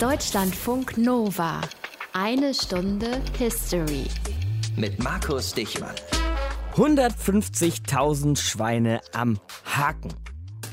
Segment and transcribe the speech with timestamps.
[0.00, 1.60] Deutschlandfunk Nova.
[2.12, 4.04] Eine Stunde History.
[4.76, 5.96] Mit Markus Dichmann.
[6.76, 10.14] 150.000 Schweine am Haken.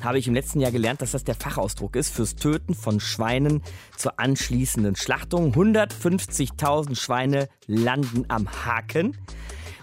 [0.04, 3.64] Habe ich im letzten Jahr gelernt, dass das der Fachausdruck ist fürs Töten von Schweinen
[3.98, 5.56] zur anschließenden Schlachtung.
[5.56, 9.18] 150.000 Schweine landen am Haken.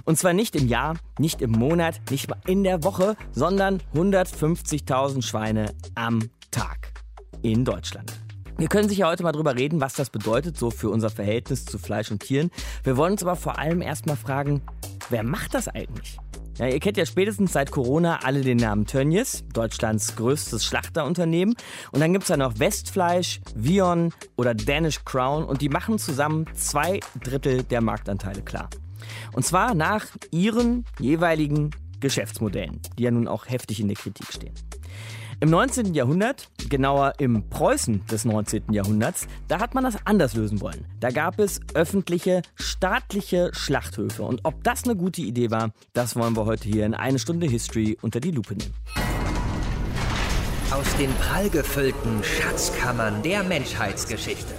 [0.04, 5.20] Und zwar nicht im Jahr, nicht im Monat, nicht mal in der Woche, sondern 150.000
[5.22, 6.92] Schweine am Tag
[7.42, 8.12] in Deutschland.
[8.58, 11.78] Wir können sicher heute mal drüber reden, was das bedeutet, so für unser Verhältnis zu
[11.78, 12.50] Fleisch und Tieren.
[12.84, 14.62] Wir wollen uns aber vor allem erstmal fragen,
[15.10, 16.18] wer macht das eigentlich?
[16.58, 21.54] Ja, ihr kennt ja spätestens seit Corona alle den Namen Tönnies, Deutschlands größtes Schlachterunternehmen.
[21.92, 26.44] Und dann gibt es da noch Westfleisch, Vion oder Danish Crown und die machen zusammen
[26.54, 28.68] zwei Drittel der Marktanteile klar.
[29.32, 34.54] Und zwar nach ihren jeweiligen Geschäftsmodellen, die ja nun auch heftig in der Kritik stehen.
[35.42, 35.92] Im 19.
[35.92, 38.72] Jahrhundert, genauer im Preußen des 19.
[38.72, 40.84] Jahrhunderts, da hat man das anders lösen wollen.
[41.00, 44.22] Da gab es öffentliche, staatliche Schlachthöfe.
[44.22, 47.48] Und ob das eine gute Idee war, das wollen wir heute hier in eine Stunde
[47.48, 48.72] History unter die Lupe nehmen.
[50.70, 54.54] Aus den prallgefüllten Schatzkammern der Menschheitsgeschichte.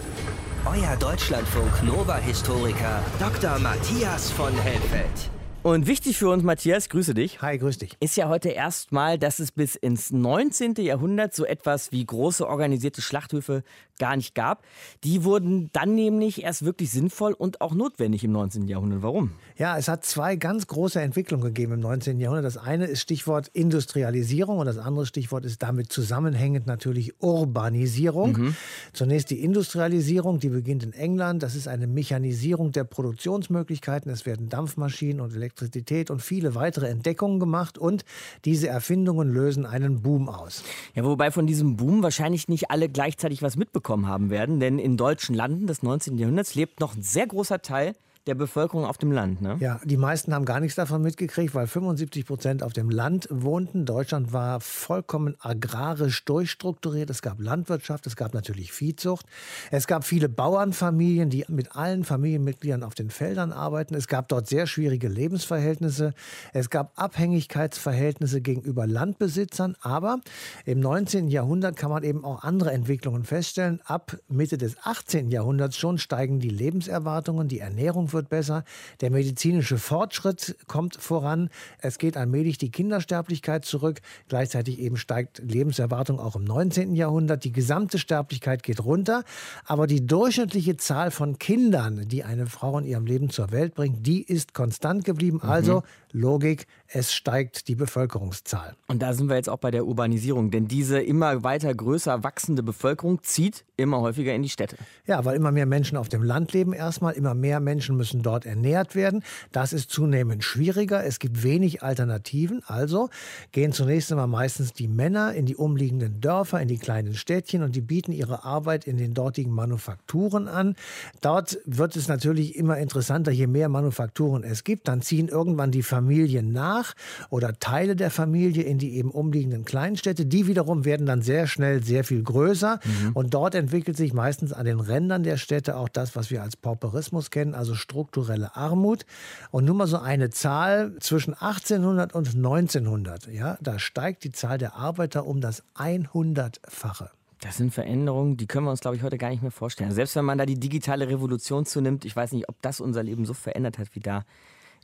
[0.65, 3.57] Euer Deutschlandfunk Nova-Historiker Dr.
[3.59, 5.29] Matthias von Helfeld.
[5.63, 7.41] Und wichtig für uns, Matthias, grüße dich.
[7.41, 7.95] Hi, grüß dich.
[8.01, 10.73] Ist ja heute erstmal, dass es bis ins 19.
[10.79, 13.63] Jahrhundert so etwas wie große organisierte Schlachthöfe
[13.97, 14.63] gar nicht gab.
[15.05, 18.67] Die wurden dann nämlich erst wirklich sinnvoll und auch notwendig im 19.
[18.67, 19.03] Jahrhundert.
[19.03, 19.31] Warum?
[19.55, 22.19] Ja, es hat zwei ganz große Entwicklungen gegeben im 19.
[22.19, 22.43] Jahrhundert.
[22.43, 28.33] Das eine ist Stichwort Industrialisierung und das andere Stichwort ist damit zusammenhängend natürlich Urbanisierung.
[28.33, 28.55] Mhm.
[28.91, 31.41] Zunächst die Industrialisierung, die beginnt in England.
[31.41, 34.11] Das ist eine Mechanisierung der Produktionsmöglichkeiten.
[34.11, 38.03] Es werden Dampfmaschinen und Elektro Elektrizität und viele weitere Entdeckungen gemacht und
[38.45, 40.63] diese Erfindungen lösen einen Boom aus.
[40.95, 44.97] Ja, wobei von diesem Boom wahrscheinlich nicht alle gleichzeitig was mitbekommen haben werden, denn in
[44.97, 46.17] deutschen Landen des 19.
[46.17, 47.93] Jahrhunderts lebt noch ein sehr großer Teil
[48.25, 49.41] der Bevölkerung auf dem Land.
[49.41, 49.57] Ne?
[49.59, 53.85] Ja, die meisten haben gar nichts davon mitgekriegt, weil 75 Prozent auf dem Land wohnten.
[53.85, 57.09] Deutschland war vollkommen agrarisch durchstrukturiert.
[57.09, 59.25] Es gab Landwirtschaft, es gab natürlich Viehzucht.
[59.71, 63.93] Es gab viele Bauernfamilien, die mit allen Familienmitgliedern auf den Feldern arbeiten.
[63.93, 66.13] Es gab dort sehr schwierige Lebensverhältnisse.
[66.53, 69.75] Es gab Abhängigkeitsverhältnisse gegenüber Landbesitzern.
[69.81, 70.21] Aber
[70.65, 71.27] im 19.
[71.27, 73.81] Jahrhundert kann man eben auch andere Entwicklungen feststellen.
[73.83, 75.29] Ab Mitte des 18.
[75.29, 78.63] Jahrhunderts schon steigen die Lebenserwartungen, die Ernährung wird besser,
[79.01, 86.19] der medizinische Fortschritt kommt voran, es geht allmählich die Kindersterblichkeit zurück, gleichzeitig eben steigt Lebenserwartung
[86.19, 86.95] auch im 19.
[86.95, 89.23] Jahrhundert, die gesamte Sterblichkeit geht runter,
[89.65, 94.05] aber die durchschnittliche Zahl von Kindern, die eine Frau in ihrem Leben zur Welt bringt,
[94.05, 95.39] die ist konstant geblieben.
[95.43, 95.49] Mhm.
[95.49, 98.75] Also Logik, es steigt die Bevölkerungszahl.
[98.87, 102.61] Und da sind wir jetzt auch bei der Urbanisierung, denn diese immer weiter größer wachsende
[102.61, 104.77] Bevölkerung zieht immer häufiger in die Städte.
[105.07, 108.45] Ja, weil immer mehr Menschen auf dem Land leben erstmal, immer mehr Menschen müssen dort
[108.45, 109.23] ernährt werden.
[109.51, 111.03] Das ist zunehmend schwieriger.
[111.05, 112.61] Es gibt wenig Alternativen.
[112.65, 113.09] Also
[113.51, 117.75] gehen zunächst einmal meistens die Männer in die umliegenden Dörfer, in die kleinen Städtchen und
[117.75, 120.75] die bieten ihre Arbeit in den dortigen Manufakturen an.
[121.21, 124.87] Dort wird es natürlich immer interessanter, je mehr Manufakturen es gibt.
[124.87, 126.93] Dann ziehen irgendwann die Familien nach
[127.29, 130.25] oder Teile der Familie in die eben umliegenden Kleinstädte.
[130.25, 133.11] Die wiederum werden dann sehr schnell sehr viel größer mhm.
[133.13, 136.55] und dort entwickelt sich meistens an den Rändern der Städte auch das, was wir als
[136.55, 139.05] Pauperismus kennen, also strukturelle Armut.
[139.51, 144.57] Und nur mal so eine Zahl zwischen 1800 und 1900, ja, da steigt die Zahl
[144.57, 147.09] der Arbeiter um das 100-fache.
[147.39, 149.91] Das sind Veränderungen, die können wir uns, glaube ich, heute gar nicht mehr vorstellen.
[149.91, 153.25] Selbst wenn man da die digitale Revolution zunimmt, ich weiß nicht, ob das unser Leben
[153.25, 154.23] so verändert hat wie da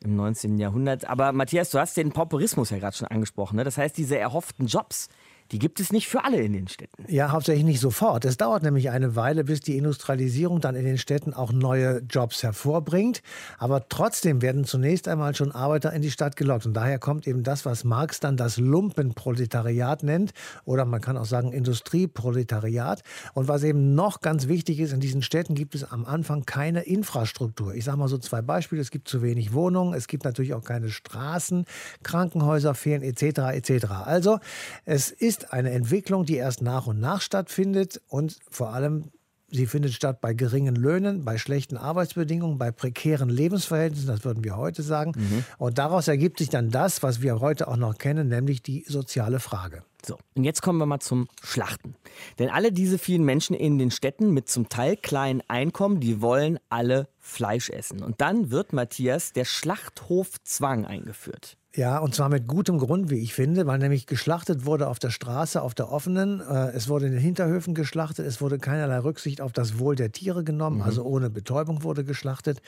[0.02, 0.60] im 19.
[0.60, 1.10] Jahrhundert.
[1.10, 3.56] Aber Matthias, du hast den Pauperismus ja gerade schon angesprochen.
[3.56, 3.64] Ne?
[3.64, 5.10] Das heißt, diese erhofften Jobs,
[5.52, 7.06] die gibt es nicht für alle in den Städten.
[7.08, 8.24] Ja, hauptsächlich nicht sofort.
[8.26, 12.44] Es dauert nämlich eine Weile, bis die Industrialisierung dann in den Städten auch neue Jobs
[12.44, 13.22] hervorbringt.
[13.58, 16.68] Aber trotzdem werden zunächst einmal schon Arbeiter in die Stadt gelockt.
[16.68, 20.34] Und daher kommt eben das, was Marx dann das Lumpenproletariat nennt.
[20.66, 23.02] Oder man kann auch sagen Industrieproletariat.
[23.34, 26.82] Und was eben noch ganz wichtig ist, in diesen Städten gibt es am Anfang keine
[26.82, 27.74] Infrastruktur.
[27.74, 28.82] Ich sage mal so zwei Beispiele.
[28.82, 29.96] Es gibt zu wenig Wohnungen.
[29.96, 31.66] Es gibt natürlich auch keine Straßen.
[32.04, 33.40] Krankenhäuser fehlen etc.
[33.54, 33.86] etc.
[34.06, 34.40] Also
[34.86, 39.12] es ist ist eine Entwicklung, die erst nach und nach stattfindet und vor allem
[39.52, 44.58] Sie findet statt bei geringen Löhnen, bei schlechten Arbeitsbedingungen, bei prekären Lebensverhältnissen, das würden wir
[44.58, 45.14] heute sagen.
[45.16, 45.44] Mhm.
[45.58, 49.40] Und daraus ergibt sich dann das, was wir heute auch noch kennen, nämlich die soziale
[49.40, 49.84] Frage.
[50.06, 51.96] So, und jetzt kommen wir mal zum Schlachten.
[52.38, 56.60] Denn alle diese vielen Menschen in den Städten mit zum Teil kleinen Einkommen, die wollen
[56.70, 58.04] alle Fleisch essen.
[58.04, 61.58] Und dann wird Matthias der Schlachthofzwang eingeführt.
[61.76, 65.12] Ja, und zwar mit gutem Grund, wie ich finde, weil nämlich geschlachtet wurde auf der
[65.12, 66.42] Straße, auf der offenen.
[66.42, 68.26] Äh, es wurde in den Hinterhöfen geschlachtet.
[68.26, 70.82] Es wurde keinerlei Rücksicht auf das Wohl der Tiere genommen, mhm.
[70.82, 72.64] also ohne Betäubung wurde geschlachtet.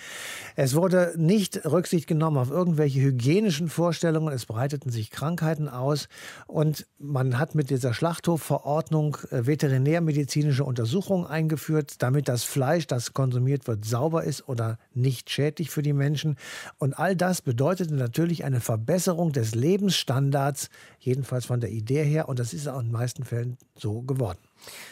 [0.56, 4.32] Es wurde nicht Rücksicht genommen auf irgendwelche hygienischen Vorstellungen.
[4.32, 6.08] Es breiteten sich Krankheiten aus
[6.46, 13.66] und man hat mit dieser Schlachthofverordnung äh, veterinärmedizinische Untersuchungen eingeführt, damit das Fleisch, das konsumiert
[13.66, 16.38] wird, sauber ist oder nicht schädlich für die Menschen.
[16.78, 22.28] Und all das bedeutete natürlich eine Verbesserung Verbesserung des Lebensstandards, jedenfalls von der Idee her.
[22.28, 24.40] Und das ist auch in den meisten Fällen so geworden.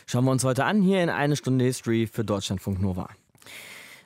[0.05, 3.09] Schauen wir uns heute an, hier in eine Stunde History für Deutschlandfunk Nova.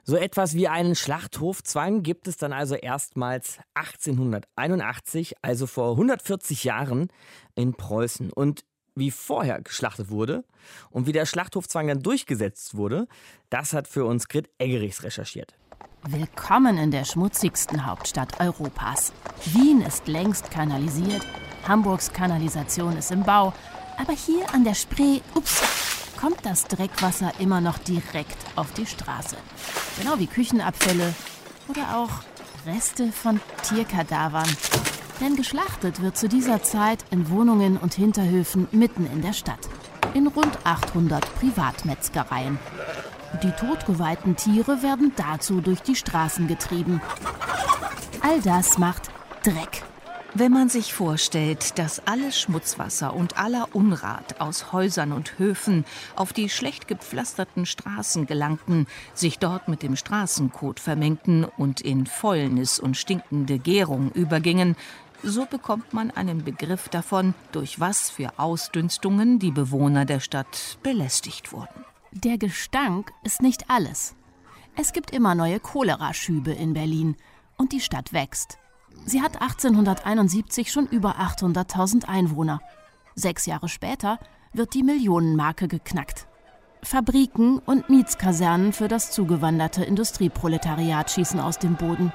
[0.03, 7.09] So etwas wie einen Schlachthofzwang gibt es dann also erstmals 1881, also vor 140 Jahren
[7.53, 8.33] in Preußen.
[8.33, 10.43] Und wie vorher geschlachtet wurde
[10.89, 13.07] und wie der Schlachthofzwang dann durchgesetzt wurde,
[13.51, 15.53] das hat für uns Grit Eggerichs recherchiert.
[16.09, 19.13] Willkommen in der schmutzigsten Hauptstadt Europas.
[19.45, 21.25] Wien ist längst kanalisiert,
[21.65, 23.53] Hamburgs Kanalisation ist im Bau,
[23.97, 25.63] aber hier an der Spree, ups,
[26.19, 29.38] kommt das Dreckwasser immer noch direkt auf die Straße.
[29.97, 31.13] Genau wie Küchenabfälle
[31.69, 32.11] oder auch
[32.65, 34.50] Reste von Tierkadavern.
[35.21, 39.69] Denn geschlachtet wird zu dieser Zeit in Wohnungen und Hinterhöfen mitten in der Stadt.
[40.13, 42.59] In rund 800 Privatmetzgereien.
[43.41, 47.01] Die totgeweihten Tiere werden dazu durch die Straßen getrieben.
[48.21, 49.09] All das macht
[49.44, 49.83] Dreck.
[50.35, 55.85] Wenn man sich vorstellt, dass alles Schmutzwasser und aller Unrat aus Häusern und Höfen
[56.15, 62.79] auf die schlecht gepflasterten Straßen gelangten, sich dort mit dem Straßenkot vermengten und in Fäulnis
[62.79, 64.75] und stinkende Gärung übergingen,
[65.21, 71.51] so bekommt man einen Begriff davon, durch was für Ausdünstungen die Bewohner der Stadt belästigt
[71.53, 71.92] wurden.
[72.15, 74.15] Der Gestank ist nicht alles.
[74.75, 77.15] Es gibt immer neue Choleraschübe in Berlin
[77.57, 78.60] und die Stadt wächst.
[79.06, 82.62] Sie hat 1871 schon über 800.000 Einwohner.
[83.15, 84.19] Sechs Jahre später
[84.54, 86.27] wird die Millionenmarke geknackt.
[86.83, 92.13] Fabriken und Mietskasernen für das zugewanderte Industrieproletariat schießen aus dem Boden.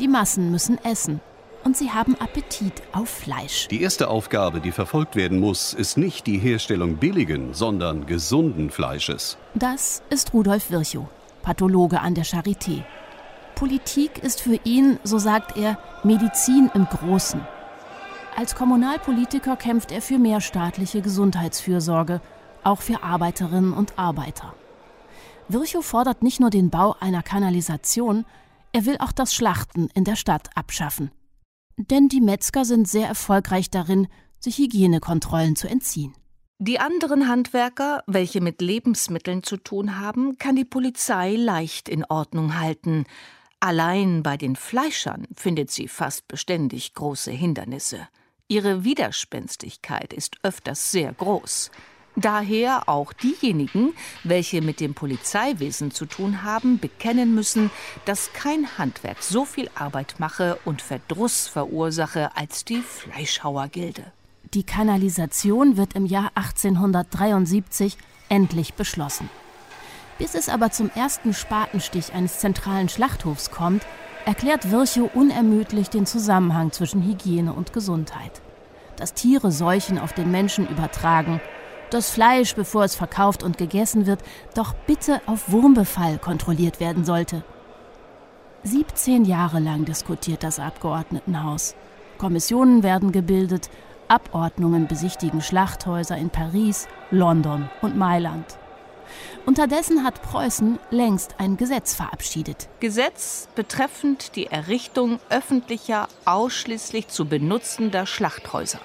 [0.00, 1.20] Die Massen müssen essen
[1.64, 3.68] und sie haben Appetit auf Fleisch.
[3.68, 9.36] Die erste Aufgabe, die verfolgt werden muss, ist nicht die Herstellung billigen, sondern gesunden Fleisches.
[9.54, 11.06] Das ist Rudolf Virchow,
[11.42, 12.84] Pathologe an der Charité.
[13.54, 17.40] Politik ist für ihn, so sagt er, Medizin im Großen.
[18.36, 22.20] Als Kommunalpolitiker kämpft er für mehr staatliche Gesundheitsfürsorge,
[22.62, 24.54] auch für Arbeiterinnen und Arbeiter.
[25.48, 28.26] Virchow fordert nicht nur den Bau einer Kanalisation,
[28.72, 31.10] er will auch das Schlachten in der Stadt abschaffen.
[31.78, 34.08] Denn die Metzger sind sehr erfolgreich darin,
[34.40, 36.12] sich Hygienekontrollen zu entziehen.
[36.58, 42.58] Die anderen Handwerker, welche mit Lebensmitteln zu tun haben, kann die Polizei leicht in Ordnung
[42.58, 43.04] halten.
[43.60, 48.08] Allein bei den Fleischern findet sie fast beständig große Hindernisse.
[48.48, 51.70] Ihre Widerspenstigkeit ist öfters sehr groß.
[52.20, 53.92] Daher auch diejenigen,
[54.24, 57.70] welche mit dem Polizeiwesen zu tun haben, bekennen müssen,
[58.06, 64.02] dass kein Handwerk so viel Arbeit mache und Verdruss verursache als die Fleischhauergilde.
[64.52, 67.96] Die Kanalisation wird im Jahr 1873
[68.28, 69.30] endlich beschlossen.
[70.18, 73.86] Bis es aber zum ersten Spatenstich eines zentralen Schlachthofs kommt,
[74.24, 78.42] erklärt Virchow unermüdlich den Zusammenhang zwischen Hygiene und Gesundheit.
[78.96, 81.40] Dass Tiere Seuchen auf den Menschen übertragen
[81.90, 84.20] das Fleisch, bevor es verkauft und gegessen wird,
[84.54, 87.42] doch bitte auf Wurmbefall kontrolliert werden sollte.
[88.64, 91.74] 17 Jahre lang diskutiert das Abgeordnetenhaus.
[92.18, 93.70] Kommissionen werden gebildet,
[94.08, 98.58] Abordnungen besichtigen Schlachthäuser in Paris, London und Mailand.
[99.46, 102.68] Unterdessen hat Preußen längst ein Gesetz verabschiedet.
[102.80, 108.80] Gesetz betreffend die Errichtung öffentlicher, ausschließlich zu benutzender Schlachthäuser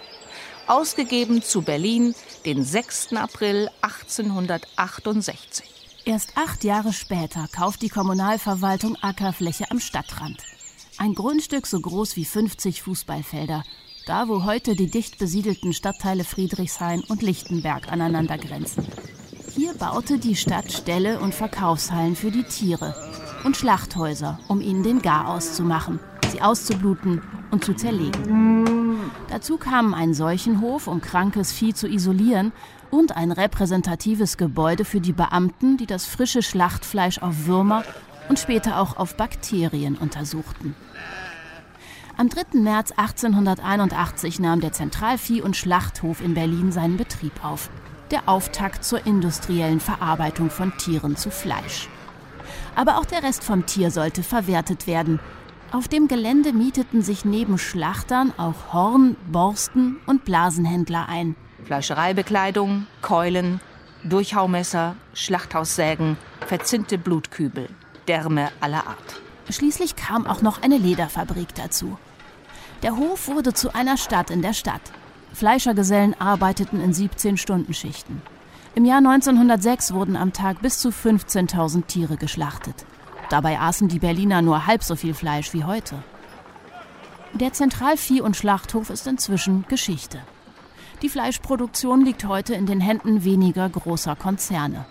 [0.67, 2.15] ausgegeben zu Berlin,
[2.45, 3.13] den 6.
[3.13, 5.65] April 1868.
[6.05, 10.43] Erst acht Jahre später kauft die Kommunalverwaltung Ackerfläche am Stadtrand.
[10.97, 13.63] Ein Grundstück so groß wie 50 Fußballfelder,
[14.05, 18.85] da wo heute die dicht besiedelten Stadtteile Friedrichshain und Lichtenberg aneinander grenzen.
[19.55, 22.95] Hier baute die Stadt Ställe und Verkaufshallen für die Tiere
[23.43, 25.99] und Schlachthäuser, um ihnen den Garaus zu machen,
[26.31, 28.72] sie auszubluten und zu zerlegen.
[29.29, 32.51] Dazu kamen ein Seuchenhof, um krankes Vieh zu isolieren,
[32.91, 37.83] und ein repräsentatives Gebäude für die Beamten, die das frische Schlachtfleisch auf Würmer
[38.29, 40.75] und später auch auf Bakterien untersuchten.
[42.15, 42.59] Am 3.
[42.59, 47.71] März 1881 nahm der Zentralvieh- und Schlachthof in Berlin seinen Betrieb auf.
[48.11, 51.89] Der Auftakt zur industriellen Verarbeitung von Tieren zu Fleisch.
[52.75, 55.19] Aber auch der Rest vom Tier sollte verwertet werden,
[55.73, 61.35] Auf dem Gelände mieteten sich neben Schlachtern auch Horn-, Borsten- und Blasenhändler ein.
[61.63, 63.59] Fleischereibekleidung, Keulen,
[64.03, 67.69] Durchhaumesser, Schlachthaussägen, verzinnte Blutkübel,
[68.07, 69.21] Därme aller Art.
[69.49, 71.97] Schließlich kam auch noch eine Lederfabrik dazu.
[72.83, 74.91] Der Hof wurde zu einer Stadt in der Stadt.
[75.33, 78.21] Fleischergesellen arbeiteten in 17-Stunden-Schichten.
[78.75, 82.85] Im Jahr 1906 wurden am Tag bis zu 15.000 Tiere geschlachtet.
[83.33, 85.95] Dabei aßen die Berliner nur halb so viel Fleisch wie heute.
[87.33, 90.19] Der Zentralvieh- und Schlachthof ist inzwischen Geschichte.
[91.01, 94.85] Die Fleischproduktion liegt heute in den Händen weniger großer Konzerne.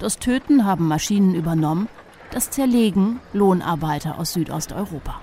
[0.00, 1.86] Das Töten haben Maschinen übernommen,
[2.32, 5.20] das Zerlegen Lohnarbeiter aus Südosteuropa.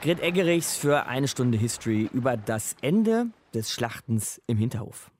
[0.00, 5.10] Grit Eggerichs für eine Stunde History über das Ende des Schlachtens im Hinterhof.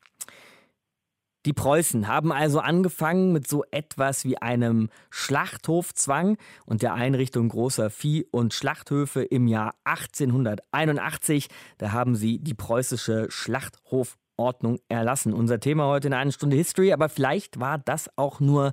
[1.47, 7.89] Die Preußen haben also angefangen mit so etwas wie einem Schlachthofzwang und der Einrichtung großer
[7.89, 11.49] Vieh- und Schlachthöfe im Jahr 1881.
[11.79, 15.33] Da haben sie die preußische Schlachthofordnung erlassen.
[15.33, 18.73] Unser Thema heute in einer Stunde History, aber vielleicht war das auch nur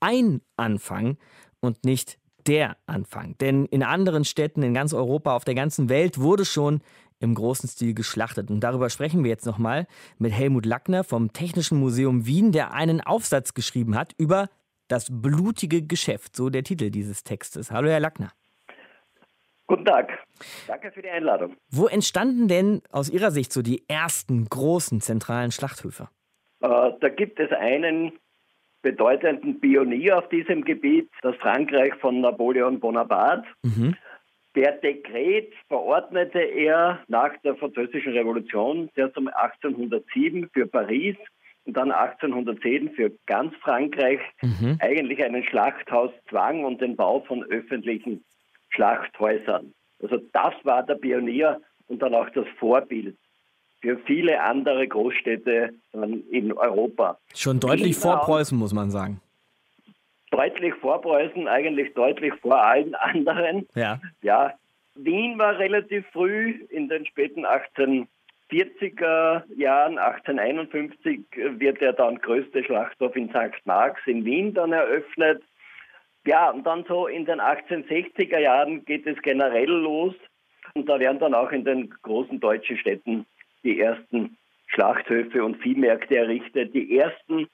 [0.00, 1.16] ein Anfang
[1.60, 3.36] und nicht der Anfang.
[3.38, 6.82] Denn in anderen Städten in ganz Europa, auf der ganzen Welt wurde schon
[7.24, 8.50] im großen Stil geschlachtet.
[8.50, 9.86] Und darüber sprechen wir jetzt nochmal
[10.18, 14.48] mit Helmut Lackner vom Technischen Museum Wien, der einen Aufsatz geschrieben hat über
[14.88, 17.70] das blutige Geschäft, so der Titel dieses Textes.
[17.70, 18.32] Hallo, Herr Lackner.
[19.66, 20.12] Guten Tag.
[20.66, 21.56] Danke für die Einladung.
[21.70, 26.08] Wo entstanden denn aus Ihrer Sicht so die ersten großen zentralen Schlachthöfe?
[26.60, 28.12] Äh, da gibt es einen
[28.82, 33.46] bedeutenden Pionier auf diesem Gebiet, das Frankreich von Napoleon Bonaparte.
[33.62, 33.96] Mhm.
[34.54, 41.16] Per Dekret verordnete er nach der Französischen Revolution, der um 1807 für Paris
[41.64, 44.78] und dann 1810 für ganz Frankreich mhm.
[44.80, 48.24] eigentlich einen Schlachthauszwang und den Bau von öffentlichen
[48.70, 49.74] Schlachthäusern.
[50.00, 53.16] Also das war der Pionier und dann auch das Vorbild
[53.80, 55.74] für viele andere Großstädte
[56.30, 57.18] in Europa.
[57.34, 59.20] Schon deutlich vor Preußen, muss man sagen.
[60.36, 63.66] Deutlich vor Preußen, eigentlich deutlich vor allen anderen.
[63.74, 64.00] Ja.
[64.22, 64.54] Ja.
[64.96, 71.20] Wien war relativ früh in den späten 1840er Jahren, 1851
[71.58, 73.64] wird der dann größte Schlachthof in St.
[73.64, 75.42] Marx in Wien dann eröffnet.
[76.26, 80.14] Ja, und dann so in den 1860er Jahren geht es generell los.
[80.74, 83.26] Und da werden dann auch in den großen deutschen Städten
[83.62, 84.36] die ersten
[84.68, 86.74] Schlachthöfe und Viehmärkte errichtet.
[86.74, 87.48] Die ersten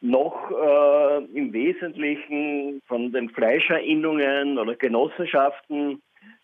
[0.00, 6.02] noch äh, im Wesentlichen von den Fleischerinnungen oder Genossenschaften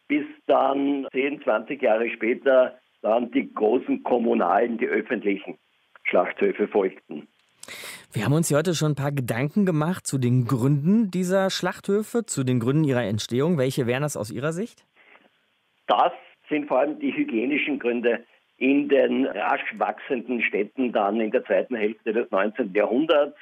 [0.08, 5.58] bis dann 10, 20 Jahre später dann die großen kommunalen, die öffentlichen
[6.04, 7.28] Schlachthöfe folgten.
[8.12, 12.44] Wir haben uns heute schon ein paar Gedanken gemacht zu den Gründen dieser Schlachthöfe, zu
[12.44, 13.56] den Gründen ihrer Entstehung.
[13.56, 14.84] Welche wären das aus Ihrer Sicht?
[15.86, 16.12] Das
[16.48, 18.24] sind vor allem die hygienischen Gründe
[18.62, 22.72] in den rasch wachsenden Städten dann in der zweiten Hälfte des 19.
[22.72, 23.36] Jahrhunderts.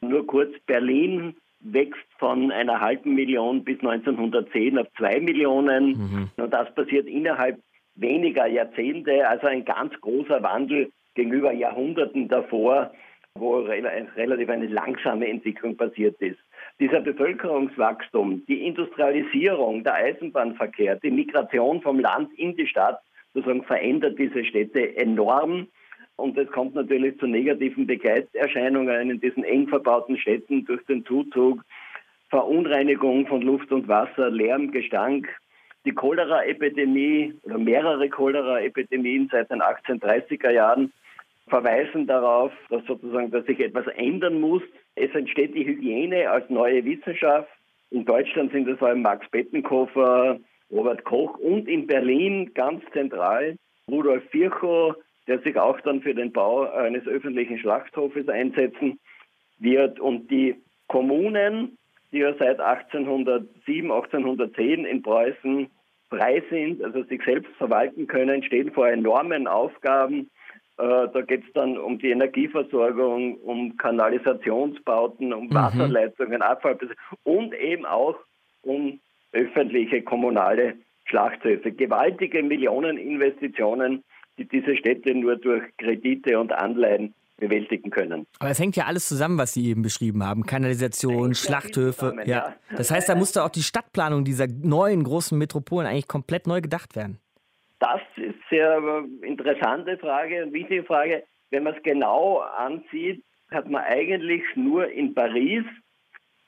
[0.00, 5.90] Nur kurz, Berlin wächst von einer halben Million bis 1910 auf zwei Millionen.
[5.90, 6.30] Mhm.
[6.36, 7.60] Und das passiert innerhalb
[7.94, 12.90] weniger Jahrzehnte, also ein ganz großer Wandel gegenüber Jahrhunderten davor,
[13.36, 16.40] wo relativ eine langsame Entwicklung passiert ist.
[16.80, 22.98] Dieser Bevölkerungswachstum, die Industrialisierung, der Eisenbahnverkehr, die Migration vom Land in die Stadt
[23.36, 25.68] sozusagen verändert diese Städte enorm.
[26.16, 31.62] Und es kommt natürlich zu negativen Begleiterscheinungen in diesen eng verbauten Städten durch den Zuzug,
[32.30, 35.28] Verunreinigung von Luft und Wasser, Lärm, Gestank.
[35.84, 40.92] Die Cholera-Epidemie oder mehrere Cholera-Epidemien seit den 1830er Jahren
[41.48, 44.62] verweisen darauf, dass sozusagen, dass sich etwas ändern muss.
[44.96, 47.48] Es entsteht die Hygiene als neue Wissenschaft.
[47.90, 50.40] In Deutschland sind es vor allem Max Bettenkofer,
[50.70, 53.56] Robert Koch und in Berlin ganz zentral
[53.88, 54.96] Rudolf Virchow,
[55.26, 58.98] der sich auch dann für den Bau eines öffentlichen Schlachthofes einsetzen
[59.58, 60.00] wird.
[60.00, 60.56] Und die
[60.88, 61.78] Kommunen,
[62.12, 65.68] die ja seit 1807, 1810 in Preußen
[66.08, 70.30] frei sind, also sich selbst verwalten können, stehen vor enormen Aufgaben.
[70.78, 75.54] Äh, da geht es dann um die Energieversorgung, um Kanalisationsbauten, um mhm.
[75.54, 76.78] Wasserleitungen, Abfall
[77.24, 78.16] und eben auch
[78.62, 79.00] um
[79.36, 80.74] öffentliche, kommunale
[81.04, 81.72] Schlachthöfe.
[81.72, 84.02] Gewaltige Millioneninvestitionen,
[84.38, 88.26] die diese Städte nur durch Kredite und Anleihen bewältigen können.
[88.38, 90.44] Aber es hängt ja alles zusammen, was Sie eben beschrieben haben.
[90.44, 92.10] Kanalisation, Schlachthöfe.
[92.10, 92.36] Zusammen, ja.
[92.36, 92.56] ja.
[92.76, 96.96] Das heißt, da musste auch die Stadtplanung dieser neuen großen Metropolen eigentlich komplett neu gedacht
[96.96, 97.18] werden.
[97.78, 101.24] Das ist eine sehr interessante Frage und wichtige Frage.
[101.50, 105.64] Wenn man es genau ansieht, hat man eigentlich nur in Paris,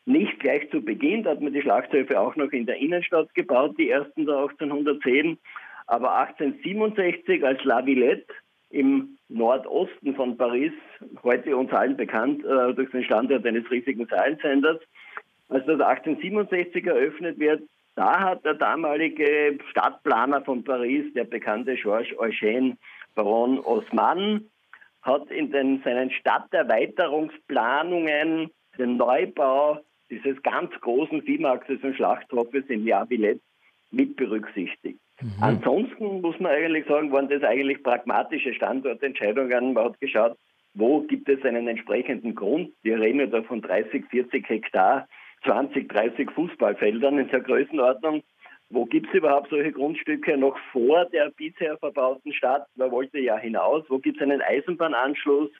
[0.09, 3.77] nicht gleich zu Beginn, da hat man die Schlachthöfe auch noch in der Innenstadt gebaut,
[3.79, 5.38] die ersten da 1810,
[5.87, 8.33] aber 1867 als La Villette
[8.71, 10.73] im Nordosten von Paris,
[11.23, 14.81] heute uns allen bekannt äh, durch den Standort eines riesigen Seilsenders,
[15.50, 17.62] als das 1867 eröffnet wird,
[17.95, 22.77] da hat der damalige Stadtplaner von Paris, der bekannte Georges Eugène
[23.15, 24.45] Baron Osman,
[25.03, 33.41] hat in den, seinen Stadterweiterungsplanungen den Neubau dieses ganz großen Viehmarktes und Schlachthofes in Javillet
[33.91, 34.99] mit berücksichtigt.
[35.21, 35.33] Mhm.
[35.41, 39.73] Ansonsten muss man eigentlich sagen, waren das eigentlich pragmatische Standortentscheidungen.
[39.73, 40.37] Man hat geschaut,
[40.75, 42.71] wo gibt es einen entsprechenden Grund.
[42.83, 45.09] Wir reden ja da von 30, 40 Hektar,
[45.45, 48.23] 20, 30 Fußballfeldern in der Größenordnung.
[48.71, 52.67] Wo gibt es überhaupt solche Grundstücke noch vor der bisher verbauten Stadt?
[52.77, 53.85] Man wollte ja hinaus.
[53.88, 55.50] Wo gibt es einen Eisenbahnanschluss?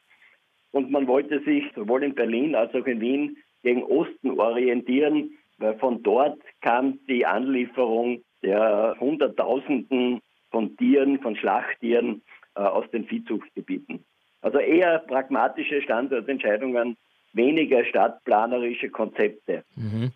[0.73, 5.79] Und man wollte sich sowohl in Berlin als auch in Wien gegen Osten orientieren, weil
[5.79, 12.23] von dort kam die Anlieferung der Hunderttausenden von Tieren, von Schlachttieren
[12.55, 14.05] äh, aus den Viehzuchtgebieten.
[14.41, 16.97] Also eher pragmatische Standortentscheidungen,
[17.33, 19.65] weniger stadtplanerische Konzepte.
[19.75, 20.13] Mhm.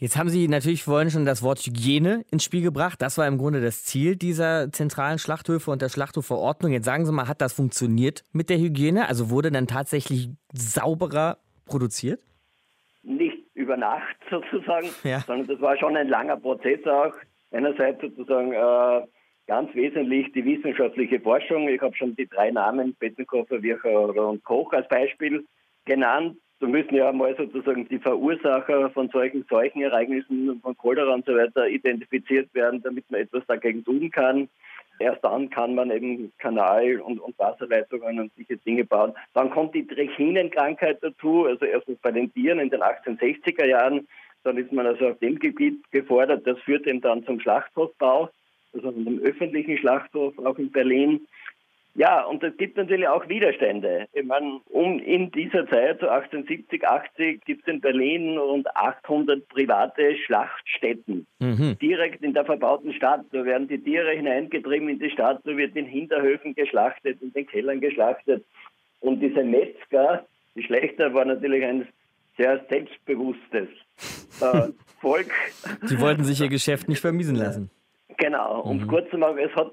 [0.00, 3.02] Jetzt haben Sie natürlich vorhin schon das Wort Hygiene ins Spiel gebracht.
[3.02, 6.70] Das war im Grunde das Ziel dieser zentralen Schlachthöfe und der Schlachthofverordnung.
[6.70, 9.08] Jetzt sagen Sie mal, hat das funktioniert mit der Hygiene?
[9.08, 12.20] Also wurde dann tatsächlich sauberer produziert?
[13.68, 15.20] Über Nacht sozusagen, ja.
[15.20, 17.12] sondern das war schon ein langer Prozess auch.
[17.52, 19.06] Einerseits sozusagen äh,
[19.46, 21.68] ganz wesentlich die wissenschaftliche Forschung.
[21.68, 25.44] Ich habe schon die drei Namen, Bettenkofer, Wircher und Koch als Beispiel
[25.84, 26.38] genannt.
[26.60, 31.68] Da müssen ja mal sozusagen die Verursacher von solchen Seuchenereignissen, von Cholera und so weiter
[31.68, 34.48] identifiziert werden, damit man etwas dagegen tun kann.
[34.98, 39.14] Erst dann kann man eben Kanal- und, und Wasserleitungen und solche Dinge bauen.
[39.34, 44.08] Dann kommt die Trichinenkrankheit dazu, also erstens bei den Tieren in den 1860er Jahren.
[44.44, 46.46] Dann ist man also auf dem Gebiet gefordert.
[46.46, 48.30] Das führt eben dann zum Schlachthofbau,
[48.72, 51.26] also einem öffentlichen Schlachthof auch in Berlin.
[51.98, 54.06] Ja, und es gibt natürlich auch Widerstände.
[54.12, 59.48] Ich meine, um in dieser Zeit, so 1870, 80, gibt es in Berlin rund 800
[59.48, 61.26] private Schlachtstätten.
[61.40, 61.76] Mhm.
[61.82, 63.24] Direkt in der verbauten Stadt.
[63.32, 67.48] Da werden die Tiere hineingetrieben in die Stadt, da wird in Hinterhöfen geschlachtet, in den
[67.48, 68.44] Kellern geschlachtet.
[69.00, 71.88] Und diese Metzger, die Schlechter, war natürlich ein
[72.36, 73.70] sehr selbstbewusstes
[74.40, 74.68] äh,
[75.00, 75.32] Volk.
[75.82, 77.70] Sie wollten sich ihr Geschäft nicht vermiesen lassen.
[78.18, 78.60] Genau.
[78.60, 78.88] Um es mhm.
[78.88, 79.72] kurz zu machen, es hat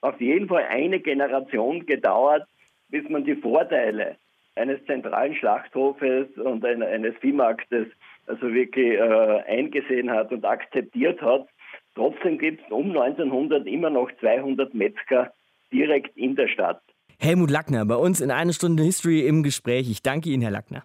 [0.00, 2.46] auf jeden Fall eine Generation gedauert,
[2.88, 4.16] bis man die Vorteile
[4.56, 7.86] eines zentralen Schlachthofes und eines Viehmarktes
[8.26, 11.46] also wirklich äh, eingesehen hat und akzeptiert hat.
[11.94, 15.32] Trotzdem gibt es um 1900 immer noch 200 Metzger
[15.72, 16.80] direkt in der Stadt.
[17.18, 19.90] Helmut Lackner, bei uns in einer Stunde History im Gespräch.
[19.90, 20.84] Ich danke Ihnen, Herr Lackner.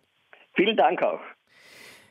[0.53, 1.21] Vielen Dank auch.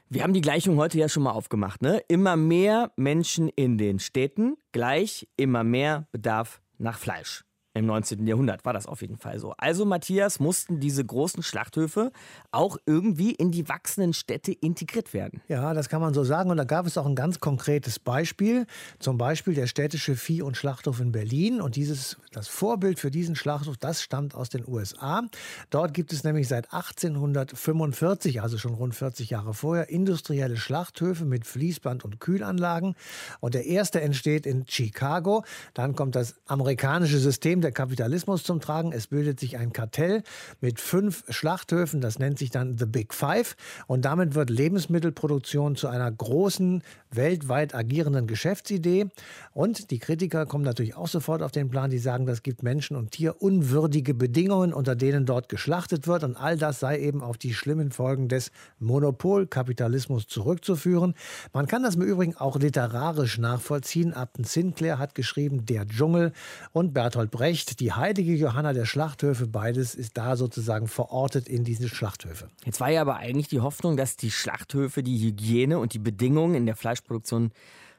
[0.08, 1.82] Wir haben die Gleichung heute ja schon mal aufgemacht.
[1.82, 2.00] Ne?
[2.08, 7.44] Immer mehr Menschen in den Städten, gleich immer mehr Bedarf nach Fleisch.
[7.76, 8.24] Im 19.
[8.24, 9.52] Jahrhundert war das auf jeden Fall so.
[9.58, 12.12] Also, Matthias, mussten diese großen Schlachthöfe
[12.52, 15.42] auch irgendwie in die wachsenden Städte integriert werden.
[15.48, 16.50] Ja, das kann man so sagen.
[16.52, 18.66] Und da gab es auch ein ganz konkretes Beispiel.
[19.00, 21.60] Zum Beispiel der städtische Vieh- und Schlachthof in Berlin.
[21.60, 25.24] Und dieses, das Vorbild für diesen Schlachthof, das stammt aus den USA.
[25.70, 31.44] Dort gibt es nämlich seit 1845, also schon rund 40 Jahre vorher, industrielle Schlachthöfe mit
[31.44, 32.94] Fließband und Kühlanlagen.
[33.40, 35.42] Und der erste entsteht in Chicago.
[35.74, 38.92] Dann kommt das amerikanische System der Kapitalismus zum Tragen.
[38.92, 40.22] Es bildet sich ein Kartell
[40.60, 43.56] mit fünf Schlachthöfen, das nennt sich dann The Big Five.
[43.86, 49.06] Und damit wird Lebensmittelproduktion zu einer großen, weltweit agierenden Geschäftsidee.
[49.52, 52.96] Und die Kritiker kommen natürlich auch sofort auf den Plan, die sagen, das gibt Menschen
[52.96, 56.22] und Tier unwürdige Bedingungen, unter denen dort geschlachtet wird.
[56.24, 61.14] Und all das sei eben auf die schlimmen Folgen des Monopolkapitalismus zurückzuführen.
[61.52, 64.12] Man kann das im Übrigen auch literarisch nachvollziehen.
[64.12, 66.32] Upton Sinclair hat geschrieben Der Dschungel
[66.72, 71.62] und Bertolt Brecht Brecht, die heilige Johanna der Schlachthöfe, beides ist da sozusagen verortet in
[71.62, 72.48] diesen Schlachthöfe.
[72.64, 76.56] Jetzt war ja aber eigentlich die Hoffnung, dass die Schlachthöfe die Hygiene und die Bedingungen
[76.56, 77.52] in der Fleischproduktion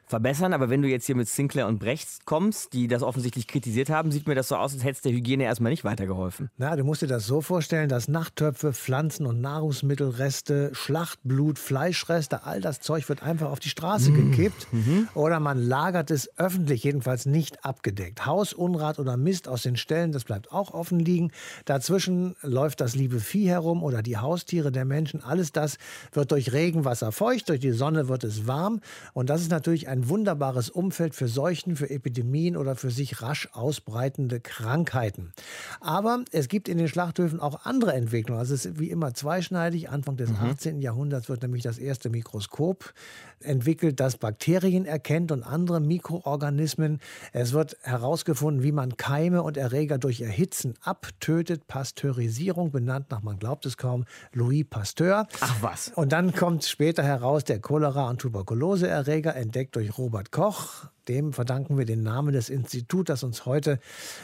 [0.08, 0.54] verbessern.
[0.54, 4.12] Aber wenn du jetzt hier mit Sinclair und Brecht kommst, die das offensichtlich kritisiert haben,
[4.12, 6.50] sieht mir das so aus, als hätte es der Hygiene erstmal nicht weitergeholfen.
[6.58, 12.62] Na, du musst dir das so vorstellen, dass Nachttöpfe, Pflanzen- und Nahrungsmittelreste, Schlachtblut, Fleischreste, all
[12.62, 14.32] das Zeug wird einfach auf die Straße mmh.
[14.32, 14.68] gekippt.
[14.72, 15.08] Mhm.
[15.14, 18.26] Oder man lagert es öffentlich, jedenfalls nicht abgedeckt.
[18.26, 21.32] Hausunrat oder Mist aus den Ställen, das bleibt auch offen liegen.
[21.66, 25.24] Dazwischen läuft das liebe Vieh herum oder die Haustiere der Menschen.
[25.24, 25.78] Alles das
[26.12, 28.82] wird durch Regenwasser feucht, durch die Sonne wird es warm.
[29.14, 33.22] Und das ist natürlich ein ein wunderbares Umfeld für Seuchen, für Epidemien oder für sich
[33.22, 35.32] rasch ausbreitende Krankheiten.
[35.80, 38.40] Aber es gibt in den Schlachthöfen auch andere Entwicklungen.
[38.40, 39.90] Also es ist wie immer zweischneidig.
[39.90, 40.38] Anfang des mhm.
[40.38, 40.82] 18.
[40.82, 42.94] Jahrhunderts wird nämlich das erste Mikroskop
[43.40, 47.00] entwickelt, das Bakterien erkennt und andere Mikroorganismen.
[47.34, 51.68] Es wird herausgefunden, wie man Keime und Erreger durch Erhitzen abtötet.
[51.68, 55.28] Pasteurisierung, benannt nach, man glaubt es kaum, Louis Pasteur.
[55.42, 55.92] Ach was.
[55.96, 60.88] Und dann kommt später heraus der Cholera- und Tuberkuloseerreger, entdeckt durch Robert Koch.
[61.08, 63.80] Dem verdanken wir den Namen des Instituts, das uns heute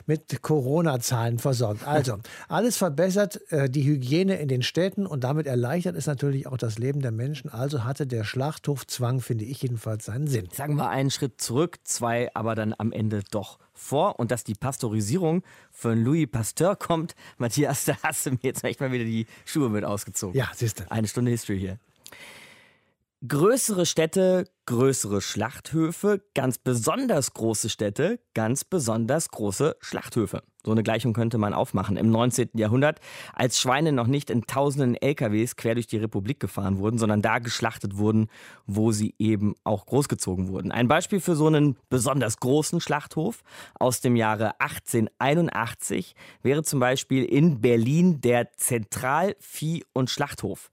[0.06, 1.88] mit Corona-Zahlen versorgt.
[1.88, 2.18] Also,
[2.48, 6.80] alles verbessert äh, die Hygiene in den Städten und damit erleichtert es natürlich auch das
[6.80, 7.50] Leben der Menschen.
[7.50, 10.50] Also hatte der Schlachthofzwang, finde ich jedenfalls, seinen Sinn.
[10.52, 14.20] Sagen wir einen Schritt zurück, zwei aber dann am Ende doch vor.
[14.20, 18.80] Und dass die Pasteurisierung von Louis Pasteur kommt, Matthias, da hast du mir jetzt echt
[18.80, 20.36] mal wieder die Schuhe mit ausgezogen.
[20.38, 20.92] Ja, siehst du.
[20.92, 21.80] Eine Stunde History hier.
[23.28, 30.42] Größere Städte, größere Schlachthöfe, ganz besonders große Städte, ganz besonders große Schlachthöfe.
[30.66, 31.98] So eine Gleichung könnte man aufmachen.
[31.98, 32.50] Im 19.
[32.56, 33.00] Jahrhundert,
[33.34, 37.38] als Schweine noch nicht in tausenden LKWs quer durch die Republik gefahren wurden, sondern da
[37.38, 38.28] geschlachtet wurden,
[38.66, 40.72] wo sie eben auch großgezogen wurden.
[40.72, 43.44] Ein Beispiel für so einen besonders großen Schlachthof
[43.76, 50.72] aus dem Jahre 1881 wäre zum Beispiel in Berlin der Zentralvieh- und Schlachthof.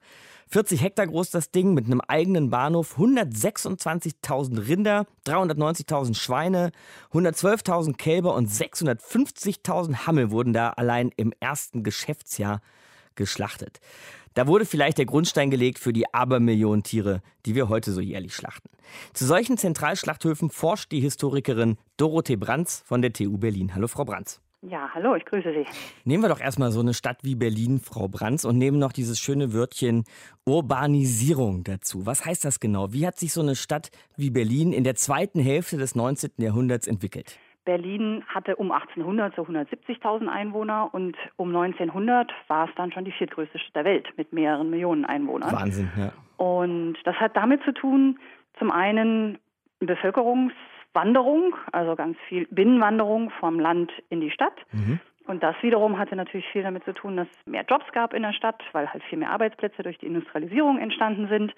[0.51, 6.73] 40 Hektar groß das Ding mit einem eigenen Bahnhof, 126.000 Rinder, 390.000 Schweine,
[7.13, 12.63] 112.000 Kälber und 650.000 Hammel wurden da allein im ersten Geschäftsjahr
[13.15, 13.81] geschlachtet.
[14.33, 18.35] Da wurde vielleicht der Grundstein gelegt für die Abermillionen Tiere, die wir heute so jährlich
[18.35, 18.71] schlachten.
[19.13, 23.75] Zu solchen Zentralschlachthöfen forscht die Historikerin Dorothee Brands von der TU Berlin.
[23.75, 24.41] Hallo, Frau Brands.
[24.63, 25.67] Ja, hallo, ich grüße Sie.
[26.05, 29.21] Nehmen wir doch erstmal so eine Stadt wie Berlin, Frau Brands, und nehmen noch dieses
[29.21, 30.03] schöne Wörtchen
[30.45, 32.07] Urbanisierung dazu.
[32.07, 32.93] Was heißt das genau?
[32.93, 36.31] Wie hat sich so eine Stadt wie Berlin in der zweiten Hälfte des 19.
[36.39, 37.39] Jahrhunderts entwickelt?
[37.65, 43.13] Berlin hatte um 1800 so 170.000 Einwohner und um 1900 war es dann schon die
[43.13, 45.53] viertgrößte Stadt der Welt mit mehreren Millionen Einwohnern.
[45.53, 46.13] Wahnsinn, ja.
[46.37, 48.19] Und das hat damit zu tun,
[48.59, 49.39] zum einen
[49.79, 50.53] Bevölkerungs
[50.95, 54.55] Wanderung, also ganz viel Binnenwanderung vom Land in die Stadt.
[54.73, 55.01] Mhm.
[55.27, 58.23] Und das wiederum hatte natürlich viel damit zu tun, dass es mehr Jobs gab in
[58.23, 61.55] der Stadt, weil halt viel mehr Arbeitsplätze durch die Industrialisierung entstanden sind.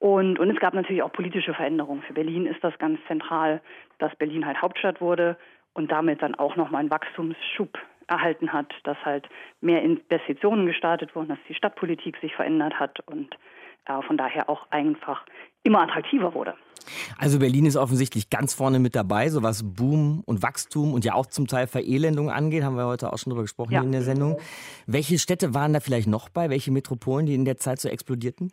[0.00, 2.02] Und, und es gab natürlich auch politische Veränderungen.
[2.02, 3.62] Für Berlin ist das ganz zentral,
[3.98, 5.36] dass Berlin halt Hauptstadt wurde
[5.74, 9.28] und damit dann auch nochmal einen Wachstumsschub erhalten hat, dass halt
[9.60, 13.36] mehr Investitionen gestartet wurden, dass die Stadtpolitik sich verändert hat und
[13.86, 15.24] von daher auch einfach
[15.62, 16.54] immer attraktiver wurde.
[17.18, 21.14] Also Berlin ist offensichtlich ganz vorne mit dabei, so was Boom und Wachstum und ja
[21.14, 23.82] auch zum Teil Verelendung angeht, haben wir heute auch schon drüber gesprochen ja.
[23.82, 24.38] in der Sendung.
[24.86, 26.50] Welche Städte waren da vielleicht noch bei?
[26.50, 28.52] Welche Metropolen, die in der Zeit so explodierten?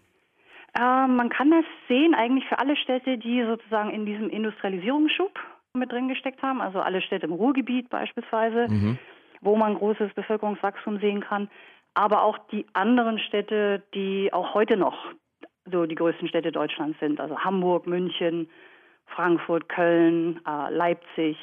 [0.73, 5.31] Äh, man kann das sehen eigentlich für alle Städte, die sozusagen in diesem Industrialisierungsschub
[5.73, 8.97] mit drin gesteckt haben, also alle Städte im Ruhrgebiet beispielsweise, mhm.
[9.41, 11.49] wo man großes Bevölkerungswachstum sehen kann,
[11.93, 14.95] aber auch die anderen Städte, die auch heute noch
[15.71, 17.19] so die größten Städte Deutschlands sind.
[17.19, 18.49] Also Hamburg, München,
[19.07, 21.37] Frankfurt, Köln, äh, Leipzig.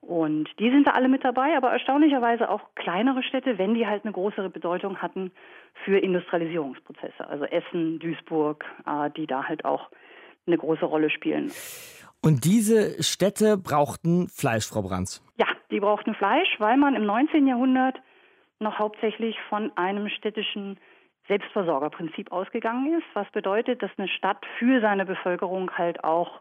[0.00, 4.04] Und die sind da alle mit dabei, aber erstaunlicherweise auch kleinere Städte, wenn die halt
[4.04, 5.30] eine größere Bedeutung hatten
[5.84, 7.26] für Industrialisierungsprozesse.
[7.28, 9.90] Also Essen, Duisburg, äh, die da halt auch
[10.46, 11.52] eine große Rolle spielen.
[12.20, 15.24] Und diese Städte brauchten Fleisch, Frau Brands?
[15.36, 17.46] Ja, die brauchten Fleisch, weil man im 19.
[17.46, 18.00] Jahrhundert
[18.58, 20.78] noch hauptsächlich von einem städtischen
[21.28, 26.40] Selbstversorgerprinzip ausgegangen ist, was bedeutet, dass eine Stadt für seine Bevölkerung halt auch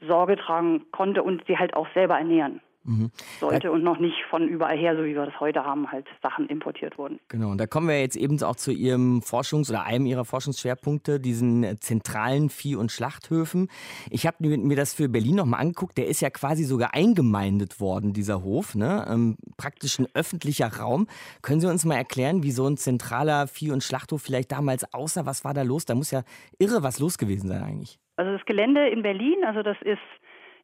[0.00, 3.10] Sorge tragen konnte und sie halt auch selber ernähren mhm.
[3.40, 6.48] sollte und noch nicht von überall her, so wie wir das heute haben, halt Sachen
[6.48, 7.20] importiert wurden.
[7.28, 11.20] Genau, und da kommen wir jetzt eben auch zu Ihrem Forschungs- oder einem Ihrer Forschungsschwerpunkte,
[11.20, 13.68] diesen zentralen Vieh- und Schlachthöfen.
[14.10, 18.12] Ich habe mir das für Berlin nochmal angeguckt, der ist ja quasi sogar eingemeindet worden,
[18.12, 19.06] dieser Hof, ne?
[19.08, 21.06] Ähm, praktisch ein öffentlicher Raum.
[21.42, 25.26] Können Sie uns mal erklären, wie so ein zentraler Vieh- und Schlachthof vielleicht damals aussah?
[25.26, 25.84] Was war da los?
[25.84, 26.22] Da muss ja
[26.58, 27.98] irre was los gewesen sein eigentlich.
[28.16, 29.98] Also das Gelände in Berlin, also das ist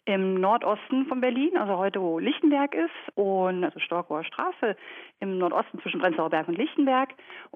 [0.09, 4.75] im Nordosten von Berlin, also heute wo Lichtenberg ist und also Storkower Straße
[5.21, 7.11] im Nordosten zwischen Prenzlauer Berg und Lichtenberg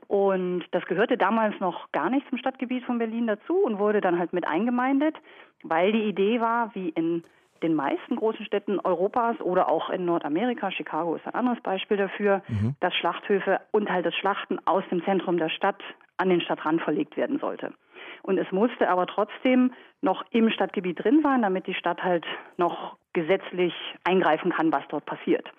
[0.07, 4.19] und das gehörte damals noch gar nicht zum Stadtgebiet von Berlin dazu und wurde dann
[4.19, 5.17] halt mit eingemeindet,
[5.63, 7.25] weil die Idee war, wie in
[7.63, 12.43] den meisten großen Städten Europas oder auch in Nordamerika, Chicago ist ein anderes Beispiel dafür,
[12.49, 12.75] mhm.
[12.81, 15.81] dass Schlachthöfe und halt das Schlachten aus dem Zentrum der Stadt
[16.19, 17.73] an den Stadtrand verlegt werden sollte.
[18.23, 22.25] Und es musste aber trotzdem noch im Stadtgebiet drin sein, damit die Stadt halt
[22.57, 25.51] noch gesetzlich eingreifen kann, was dort passiert.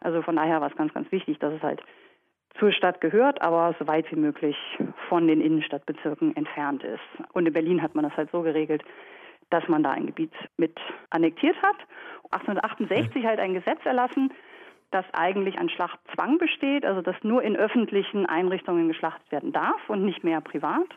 [0.00, 1.82] Also von daher war es ganz, ganz wichtig, dass es halt
[2.58, 4.56] zur Stadt gehört, aber so weit wie möglich
[5.08, 7.00] von den Innenstadtbezirken entfernt ist.
[7.32, 8.82] Und in Berlin hat man das halt so geregelt,
[9.50, 10.78] dass man da ein Gebiet mit
[11.10, 11.76] annektiert hat.
[12.30, 14.32] 1868 halt ein Gesetz erlassen,
[14.90, 20.04] dass eigentlich ein Schlachtzwang besteht, also dass nur in öffentlichen Einrichtungen geschlachtet werden darf und
[20.04, 20.88] nicht mehr privat.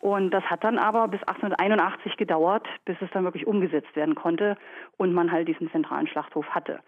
[0.00, 4.56] Und das hat dann aber bis 1881 gedauert, bis es dann wirklich umgesetzt werden konnte
[4.96, 6.80] und man halt diesen zentralen Schlachthof hatte.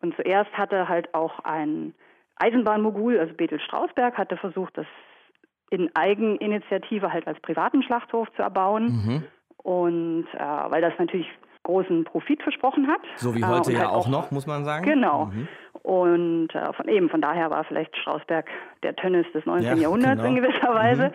[0.00, 1.94] Und zuerst hatte halt auch ein
[2.36, 4.86] Eisenbahnmogul, also Bethel Strausberg, hatte versucht, das
[5.70, 8.84] in Eigeninitiative halt als privaten Schlachthof zu erbauen.
[8.84, 9.24] Mhm.
[9.62, 11.28] Und äh, weil das natürlich
[11.66, 13.00] großen Profit versprochen hat.
[13.16, 14.84] So wie heute äh, ja halt auch, noch, muss man sagen.
[14.84, 15.26] Genau.
[15.26, 15.48] Mhm.
[15.82, 18.46] Und äh, von eben, von daher war vielleicht Strausberg
[18.82, 19.66] der Tönnis des 19.
[19.66, 20.28] Ja, Jahrhunderts genau.
[20.28, 21.12] in gewisser Weise, mhm.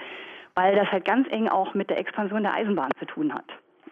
[0.55, 3.45] Weil das halt ganz eng auch mit der Expansion der Eisenbahn zu tun hat.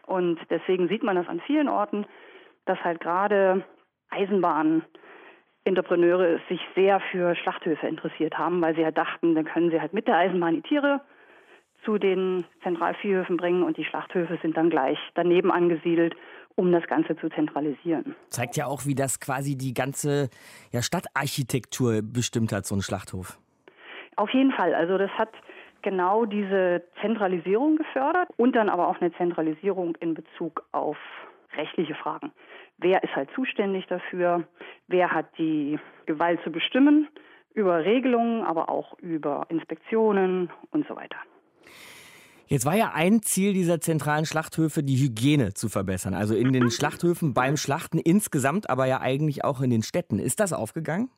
[0.05, 2.05] Und deswegen sieht man das an vielen Orten,
[2.65, 3.63] dass halt gerade
[4.09, 4.83] Eisenbahn
[5.65, 9.93] Entrepreneure sich sehr für Schlachthöfe interessiert haben, weil sie halt dachten, dann können sie halt
[9.93, 11.01] mit der Eisenbahn die Tiere
[11.85, 16.15] zu den Zentralviehhöfen bringen und die Schlachthöfe sind dann gleich daneben angesiedelt,
[16.55, 18.15] um das Ganze zu zentralisieren.
[18.29, 20.29] Zeigt ja auch, wie das quasi die ganze
[20.71, 23.37] ja, Stadtarchitektur bestimmt hat, so ein Schlachthof.
[24.17, 24.73] Auf jeden Fall.
[24.73, 25.29] Also das hat
[25.81, 30.97] genau diese Zentralisierung gefördert und dann aber auch eine Zentralisierung in Bezug auf
[31.55, 32.31] rechtliche Fragen
[32.79, 34.47] wer ist halt zuständig dafür,
[34.87, 37.07] wer hat die Gewalt zu bestimmen,
[37.53, 41.17] über Regelungen, aber auch über Inspektionen und so weiter.
[42.47, 46.15] Jetzt war ja ein Ziel dieser zentralen Schlachthöfe, die Hygiene zu verbessern.
[46.15, 50.17] Also in den Schlachthöfen beim Schlachten insgesamt, aber ja eigentlich auch in den Städten.
[50.17, 51.11] Ist das aufgegangen?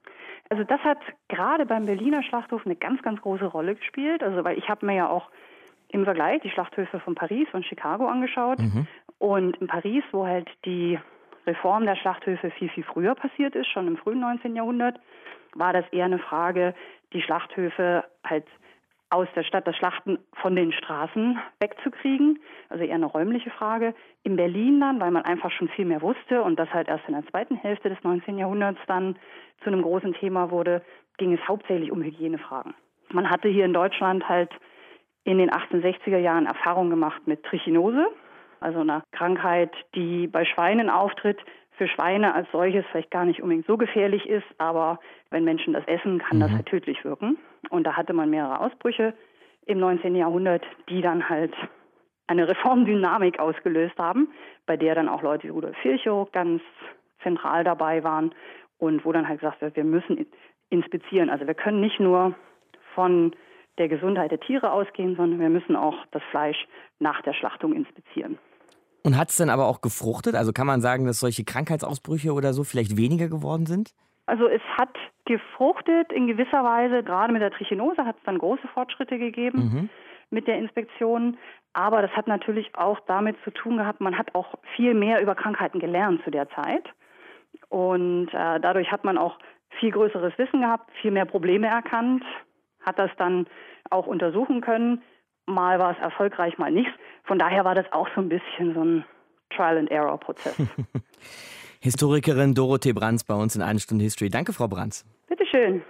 [0.51, 0.97] Also das hat
[1.29, 4.21] gerade beim Berliner Schlachthof eine ganz, ganz große Rolle gespielt.
[4.21, 5.29] Also weil ich habe mir ja auch
[5.87, 8.59] im Vergleich die Schlachthöfe von Paris und Chicago angeschaut.
[8.59, 8.85] Mhm.
[9.17, 10.99] Und in Paris, wo halt die
[11.47, 14.53] Reform der Schlachthöfe viel, viel früher passiert ist, schon im frühen 19.
[14.57, 14.99] Jahrhundert,
[15.55, 16.75] war das eher eine Frage,
[17.13, 18.45] die Schlachthöfe halt
[19.11, 23.93] aus der Stadt das Schlachten von den Straßen wegzukriegen, also eher eine räumliche Frage.
[24.23, 27.13] In Berlin dann, weil man einfach schon viel mehr wusste und das halt erst in
[27.13, 28.37] der zweiten Hälfte des 19.
[28.37, 29.17] Jahrhunderts dann
[29.63, 30.81] zu einem großen Thema wurde,
[31.17, 32.73] ging es hauptsächlich um Hygienefragen.
[33.11, 34.49] Man hatte hier in Deutschland halt
[35.23, 38.07] in den 1860er Jahren Erfahrung gemacht mit Trichinose,
[38.61, 41.39] also einer Krankheit, die bei Schweinen auftritt,
[41.77, 44.99] für Schweine als solches vielleicht gar nicht unbedingt so gefährlich ist, aber
[45.31, 46.41] wenn Menschen das essen, kann mhm.
[46.41, 47.37] das halt tödlich wirken.
[47.69, 49.13] Und da hatte man mehrere Ausbrüche
[49.65, 50.15] im 19.
[50.15, 51.53] Jahrhundert, die dann halt
[52.27, 54.29] eine Reformdynamik ausgelöst haben,
[54.65, 56.61] bei der dann auch Leute wie Rudolf Virchow ganz
[57.23, 58.33] zentral dabei waren
[58.77, 60.25] und wo dann halt gesagt wird, wir müssen
[60.69, 61.29] inspizieren.
[61.29, 62.35] Also wir können nicht nur
[62.95, 63.35] von
[63.77, 66.67] der Gesundheit der Tiere ausgehen, sondern wir müssen auch das Fleisch
[66.99, 68.37] nach der Schlachtung inspizieren.
[69.03, 70.35] Und hat es dann aber auch gefruchtet?
[70.35, 73.93] Also kann man sagen, dass solche Krankheitsausbrüche oder so vielleicht weniger geworden sind?
[74.25, 77.03] Also es hat gefruchtet in gewisser Weise.
[77.03, 79.89] Gerade mit der Trichinose hat es dann große Fortschritte gegeben mhm.
[80.29, 81.37] mit der Inspektion.
[81.73, 85.35] Aber das hat natürlich auch damit zu tun gehabt, man hat auch viel mehr über
[85.35, 86.83] Krankheiten gelernt zu der Zeit.
[87.69, 89.37] Und äh, dadurch hat man auch
[89.79, 92.23] viel größeres Wissen gehabt, viel mehr Probleme erkannt,
[92.81, 93.47] hat das dann
[93.89, 95.01] auch untersuchen können.
[95.45, 96.91] Mal war es erfolgreich, mal nicht.
[97.23, 99.05] Von daher war das auch so ein bisschen so ein
[99.49, 100.57] Trial-and-Error-Prozess.
[101.83, 104.29] Historikerin Dorothee Brands bei uns in eine Stunde History.
[104.29, 105.03] Danke, Frau Brands.
[105.27, 105.81] Bitteschön.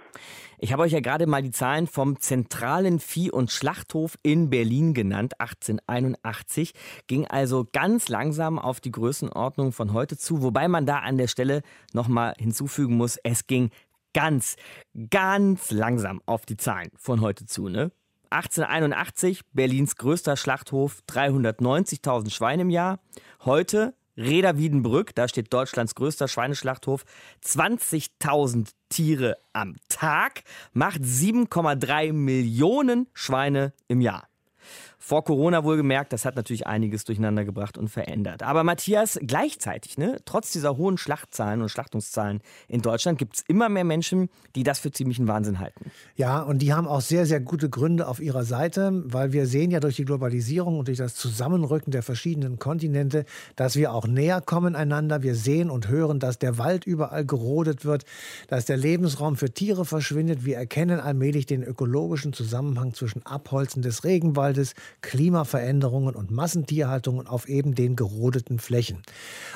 [0.56, 4.94] Ich habe euch ja gerade mal die Zahlen vom zentralen Vieh- und Schlachthof in Berlin
[4.94, 6.72] genannt, 1881.
[7.08, 11.28] Ging also ganz langsam auf die Größenordnung von heute zu, wobei man da an der
[11.28, 11.60] Stelle
[11.92, 13.68] nochmal hinzufügen muss, es ging
[14.14, 14.56] ganz,
[15.10, 17.68] ganz langsam auf die Zahlen von heute zu.
[17.68, 17.92] Ne?
[18.30, 22.98] 1881 Berlins größter Schlachthof, 390.000 Schweine im Jahr.
[23.44, 27.04] Heute Reda Wiedenbrück, da steht Deutschlands größter Schweineschlachthof,
[27.44, 34.28] 20.000 Tiere am Tag, macht 7,3 Millionen Schweine im Jahr.
[35.04, 38.44] Vor Corona wohlgemerkt, das hat natürlich einiges durcheinander gebracht und verändert.
[38.44, 43.68] Aber Matthias, gleichzeitig, ne, trotz dieser hohen Schlachtzahlen und Schlachtungszahlen in Deutschland gibt es immer
[43.68, 45.90] mehr Menschen, die das für ziemlichen Wahnsinn halten.
[46.14, 49.72] Ja, und die haben auch sehr, sehr gute Gründe auf ihrer Seite, weil wir sehen
[49.72, 53.24] ja durch die Globalisierung und durch das Zusammenrücken der verschiedenen Kontinente,
[53.56, 55.24] dass wir auch näher kommen einander.
[55.24, 58.04] Wir sehen und hören, dass der Wald überall gerodet wird,
[58.46, 60.44] dass der Lebensraum für Tiere verschwindet.
[60.44, 67.74] Wir erkennen allmählich den ökologischen Zusammenhang zwischen Abholzen des Regenwaldes, Klimaveränderungen und Massentierhaltungen auf eben
[67.74, 69.02] den gerodeten Flächen.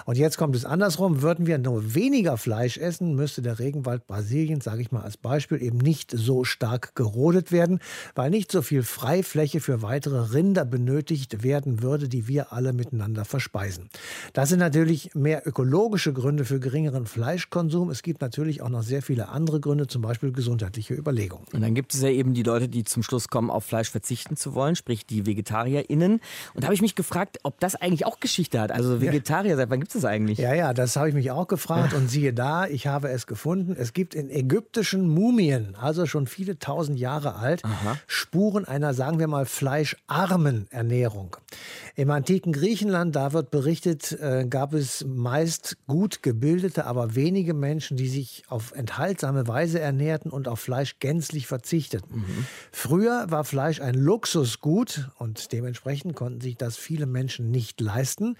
[0.04, 1.22] Und jetzt kommt es andersrum.
[1.22, 5.62] Würden wir nur weniger Fleisch essen, müsste der Regenwald Brasiliens, sage ich mal als Beispiel,
[5.62, 7.80] eben nicht so stark gerodet werden,
[8.14, 13.24] weil nicht so viel Freifläche für weitere Rinder benötigt werden würde, die wir alle miteinander
[13.24, 13.88] verspeisen.
[14.32, 17.90] Das sind natürlich mehr ökologische Gründe für geringeren Fleischkonsum.
[17.90, 21.46] Es gibt natürlich auch noch sehr viele andere Gründe, zum Beispiel gesundheitliche Überlegungen.
[21.52, 24.36] Und dann gibt es ja eben die Leute, die zum Schluss kommen, auf Fleisch verzichten
[24.36, 26.20] zu wollen, sprich die die VegetarierInnen.
[26.54, 28.72] Und da habe ich mich gefragt, ob das eigentlich auch Geschichte hat.
[28.72, 30.38] Also Vegetarier, seit wann gibt es das eigentlich?
[30.38, 31.94] Ja, ja, das habe ich mich auch gefragt.
[31.94, 33.76] Und siehe da, ich habe es gefunden.
[33.78, 37.96] Es gibt in ägyptischen Mumien, also schon viele tausend Jahre alt, Aha.
[38.06, 41.36] Spuren einer, sagen wir mal, fleischarmen Ernährung.
[41.94, 47.96] Im antiken Griechenland, da wird berichtet, äh, gab es meist gut gebildete, aber wenige Menschen,
[47.96, 52.18] die sich auf enthaltsame Weise ernährten und auf Fleisch gänzlich verzichteten.
[52.18, 52.46] Mhm.
[52.70, 58.36] Früher war Fleisch ein Luxusgut und dementsprechend konnten sich das viele Menschen nicht leisten.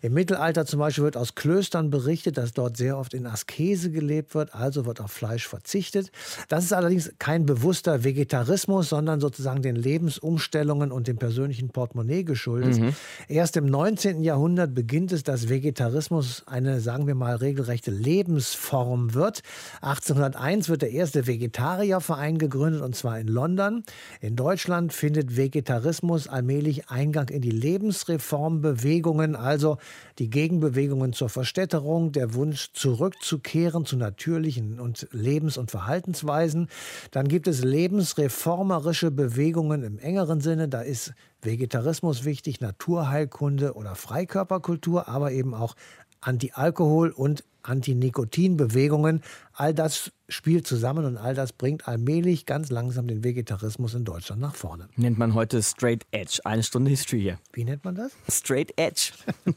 [0.00, 4.34] Im Mittelalter zum Beispiel wird aus Klöstern berichtet, dass dort sehr oft in Askese gelebt
[4.34, 6.12] wird, also wird auf Fleisch verzichtet.
[6.48, 12.78] Das ist allerdings kein bewusster Vegetarismus, sondern sozusagen den Lebensumstellungen und dem persönlichen Portemonnaie geschuldet.
[12.78, 12.94] Mhm.
[13.28, 14.22] Erst im 19.
[14.22, 19.42] Jahrhundert beginnt es, dass Vegetarismus eine, sagen wir mal, regelrechte Lebensform wird.
[19.82, 23.82] 1801 wird der erste Vegetarierverein gegründet und zwar in London.
[24.20, 29.78] In Deutschland findet Vegetarismus allmählich Eingang in die Lebensreformbewegungen, also
[30.18, 36.68] die Gegenbewegungen zur Verstädterung, der Wunsch zurückzukehren zu natürlichen und Lebens- und Verhaltensweisen.
[37.10, 40.68] Dann gibt es lebensreformerische Bewegungen im engeren Sinne.
[40.68, 45.74] Da ist Vegetarismus wichtig, Naturheilkunde oder Freikörperkultur, aber eben auch
[46.20, 49.22] Anti-Alkohol- und Anti-Nikotin-Bewegungen.
[49.52, 54.40] All das spielt zusammen und all das bringt allmählich ganz langsam den Vegetarismus in Deutschland
[54.40, 54.88] nach vorne.
[54.96, 56.40] Nennt man heute Straight Edge.
[56.44, 57.38] Eine Stunde History hier.
[57.52, 58.12] Wie nennt man das?
[58.28, 59.12] Straight Edge.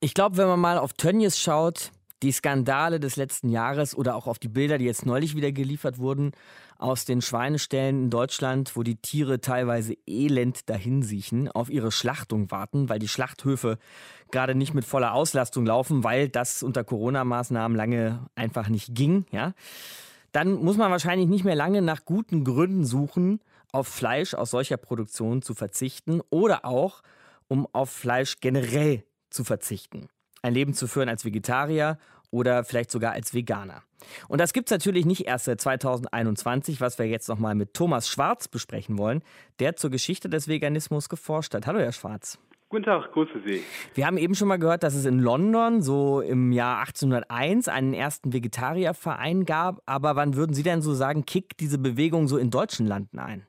[0.00, 1.90] ich glaube, wenn man mal auf Tönnies schaut,
[2.22, 5.98] die Skandale des letzten Jahres oder auch auf die Bilder, die jetzt neulich wieder geliefert
[5.98, 6.32] wurden,
[6.78, 12.88] aus den Schweineställen in Deutschland, wo die Tiere teilweise elend dahinsiechen, auf ihre Schlachtung warten,
[12.88, 13.78] weil die Schlachthöfe
[14.30, 19.52] gerade nicht mit voller Auslastung laufen, weil das unter Corona-Maßnahmen lange einfach nicht ging, ja.
[20.32, 23.40] Dann muss man wahrscheinlich nicht mehr lange nach guten Gründen suchen,
[23.72, 27.02] auf Fleisch aus solcher Produktion zu verzichten oder auch,
[27.48, 30.08] um auf Fleisch generell zu verzichten.
[30.46, 31.98] Ein Leben zu führen als Vegetarier
[32.30, 33.82] oder vielleicht sogar als Veganer.
[34.28, 38.08] Und das gibt es natürlich nicht erst seit 2021, was wir jetzt nochmal mit Thomas
[38.08, 39.22] Schwarz besprechen wollen,
[39.58, 41.66] der zur Geschichte des Veganismus geforscht hat.
[41.66, 42.38] Hallo, Herr Schwarz.
[42.68, 43.60] Guten Tag, grüße Sie.
[43.94, 47.92] Wir haben eben schon mal gehört, dass es in London so im Jahr 1801 einen
[47.92, 49.82] ersten Vegetarierverein gab.
[49.86, 53.46] Aber wann würden Sie denn so sagen, kickt diese Bewegung so in deutschen Landen ein?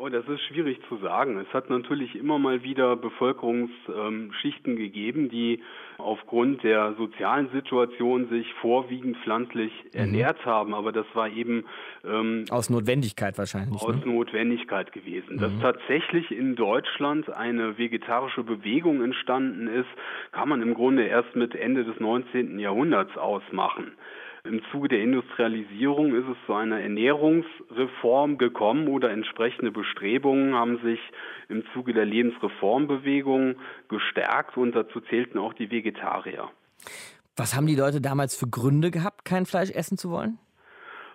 [0.00, 1.38] Oh, das ist schwierig zu sagen.
[1.38, 5.60] Es hat natürlich immer mal wieder Bevölkerungsschichten gegeben, die
[5.96, 9.98] aufgrund der sozialen Situation sich vorwiegend pflanzlich mhm.
[9.98, 10.72] ernährt haben.
[10.72, 11.64] Aber das war eben
[12.04, 13.82] ähm, aus Notwendigkeit wahrscheinlich.
[13.82, 14.06] Aus ne?
[14.06, 15.34] Notwendigkeit gewesen.
[15.34, 15.40] Mhm.
[15.40, 19.88] Dass tatsächlich in Deutschland eine vegetarische Bewegung entstanden ist,
[20.30, 22.60] kann man im Grunde erst mit Ende des 19.
[22.60, 23.94] Jahrhunderts ausmachen.
[24.48, 31.00] Im Zuge der Industrialisierung ist es zu einer Ernährungsreform gekommen oder entsprechende Bestrebungen haben sich
[31.50, 33.56] im Zuge der Lebensreformbewegung
[33.90, 36.48] gestärkt und dazu zählten auch die Vegetarier.
[37.36, 40.38] Was haben die Leute damals für Gründe gehabt, kein Fleisch essen zu wollen?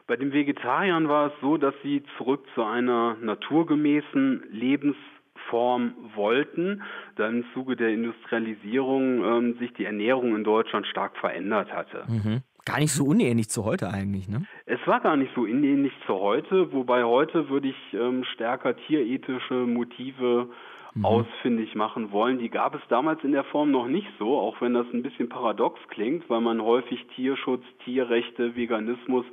[0.05, 6.83] Bei den Vegetariern war es so, dass sie zurück zu einer naturgemäßen Lebensform wollten,
[7.15, 12.05] da im Zuge der Industrialisierung ähm, sich die Ernährung in Deutschland stark verändert hatte.
[12.07, 12.43] Mhm.
[12.65, 14.45] Gar nicht so unähnlich zu heute eigentlich, ne?
[14.65, 19.53] Es war gar nicht so unähnlich zu heute, wobei heute würde ich ähm, stärker tierethische
[19.53, 20.47] Motive
[20.95, 21.05] mhm.
[21.05, 22.39] ausfindig machen wollen.
[22.39, 25.29] Die gab es damals in der Form noch nicht so, auch wenn das ein bisschen
[25.29, 29.25] paradox klingt, weil man häufig Tierschutz, Tierrechte, Veganismus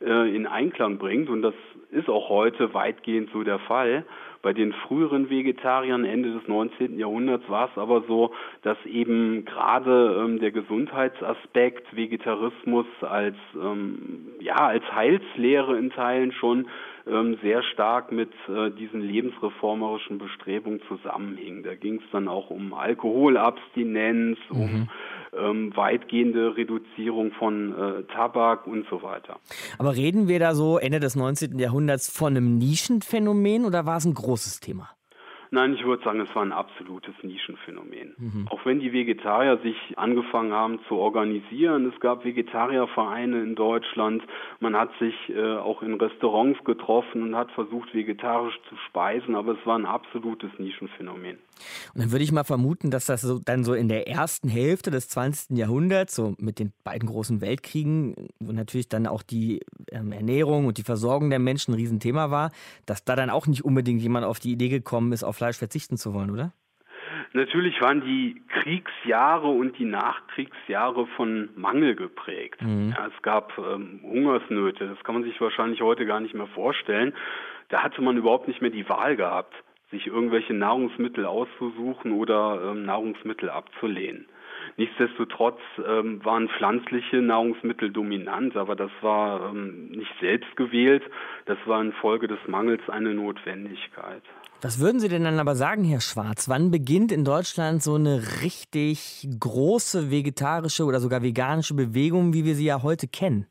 [0.00, 1.54] äh, in Einklang bringt und das
[1.90, 4.04] ist auch heute weitgehend so der Fall.
[4.40, 6.98] Bei den früheren Vegetariern Ende des 19.
[6.98, 14.56] Jahrhunderts war es aber so, dass eben gerade ähm, der Gesundheitsaspekt Vegetarismus als ähm, ja
[14.56, 16.68] als Heilslehre in Teilen schon
[17.42, 21.62] sehr stark mit äh, diesen lebensreformerischen Bestrebungen zusammenhing.
[21.62, 24.60] Da ging es dann auch um Alkoholabstinenz, mhm.
[24.60, 24.88] um
[25.38, 29.38] ähm, weitgehende Reduzierung von äh, Tabak und so weiter.
[29.78, 31.58] Aber reden wir da so Ende des 19.
[31.58, 34.90] Jahrhunderts von einem Nischenphänomen oder war es ein großes Thema?
[35.50, 38.14] Nein, ich würde sagen, es war ein absolutes Nischenphänomen.
[38.18, 38.48] Mhm.
[38.50, 44.22] Auch wenn die Vegetarier sich angefangen haben zu organisieren, es gab Vegetariervereine in Deutschland,
[44.60, 49.52] man hat sich äh, auch in Restaurants getroffen und hat versucht, vegetarisch zu speisen, aber
[49.52, 51.38] es war ein absolutes Nischenphänomen.
[51.94, 54.90] Und dann würde ich mal vermuten, dass das so, dann so in der ersten Hälfte
[54.90, 55.56] des 20.
[55.56, 60.78] Jahrhunderts, so mit den beiden großen Weltkriegen, wo natürlich dann auch die ähm, Ernährung und
[60.78, 62.50] die Versorgung der Menschen ein Riesenthema war,
[62.86, 65.96] dass da dann auch nicht unbedingt jemand auf die Idee gekommen ist, auf Fleisch verzichten
[65.96, 66.52] zu wollen, oder?
[67.32, 72.62] Natürlich waren die Kriegsjahre und die Nachkriegsjahre von Mangel geprägt.
[72.62, 72.94] Mhm.
[72.96, 77.14] Ja, es gab ähm, Hungersnöte, das kann man sich wahrscheinlich heute gar nicht mehr vorstellen.
[77.68, 79.54] Da hatte man überhaupt nicht mehr die Wahl gehabt
[79.90, 84.26] sich irgendwelche Nahrungsmittel auszusuchen oder ähm, Nahrungsmittel abzulehnen.
[84.76, 91.02] Nichtsdestotrotz ähm, waren pflanzliche Nahrungsmittel dominant, aber das war ähm, nicht selbst gewählt,
[91.46, 94.22] das war infolge des Mangels eine Notwendigkeit.
[94.60, 96.48] Was würden Sie denn dann aber sagen, Herr Schwarz?
[96.48, 102.56] Wann beginnt in Deutschland so eine richtig große vegetarische oder sogar veganische Bewegung, wie wir
[102.56, 103.46] sie ja heute kennen?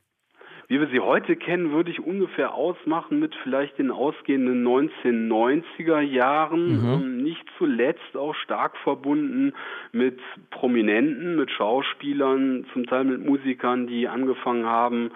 [0.67, 6.81] Wie wir sie heute kennen, würde ich ungefähr ausmachen mit vielleicht den ausgehenden 1990er Jahren.
[6.81, 6.93] Mhm.
[6.93, 9.53] Ähm, nicht zuletzt auch stark verbunden
[9.93, 15.11] mit Prominenten, mit Schauspielern, zum Teil mit Musikern, die angefangen haben,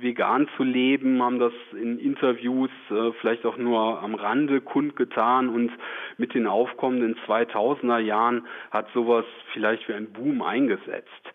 [0.00, 5.70] vegan zu leben, haben das in Interviews äh, vielleicht auch nur am Rande kundgetan und
[6.18, 11.32] mit den aufkommenden 2000er Jahren hat sowas vielleicht wie ein Boom eingesetzt.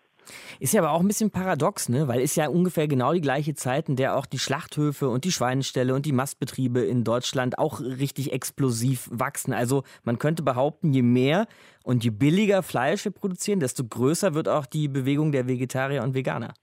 [0.60, 2.06] Ist ja aber auch ein bisschen paradox, ne?
[2.08, 5.32] weil ist ja ungefähr genau die gleiche Zeit, in der auch die Schlachthöfe und die
[5.32, 9.52] Schweineställe und die Mastbetriebe in Deutschland auch richtig explosiv wachsen.
[9.52, 11.46] Also man könnte behaupten, je mehr
[11.82, 16.14] und je billiger Fleisch wir produzieren, desto größer wird auch die Bewegung der Vegetarier und
[16.14, 16.54] Veganer.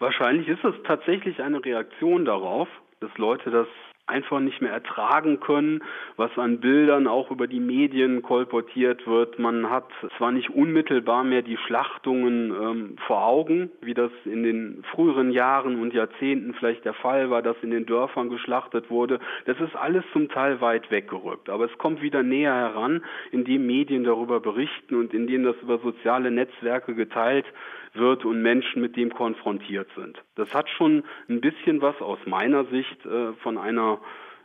[0.00, 2.68] Wahrscheinlich ist es tatsächlich eine Reaktion darauf,
[3.00, 3.66] dass Leute das
[4.06, 5.82] einfach nicht mehr ertragen können,
[6.16, 9.38] was an Bildern auch über die Medien kolportiert wird.
[9.38, 9.86] Man hat
[10.18, 15.80] zwar nicht unmittelbar mehr die Schlachtungen ähm, vor Augen, wie das in den früheren Jahren
[15.80, 19.20] und Jahrzehnten vielleicht der Fall war, dass in den Dörfern geschlachtet wurde.
[19.44, 24.02] Das ist alles zum Teil weit weggerückt, aber es kommt wieder näher heran, indem Medien
[24.04, 27.46] darüber berichten und indem das über soziale Netzwerke geteilt
[27.94, 30.22] wird und Menschen mit dem konfrontiert sind.
[30.36, 34.00] Das hat schon ein bisschen was aus meiner Sicht äh, von einer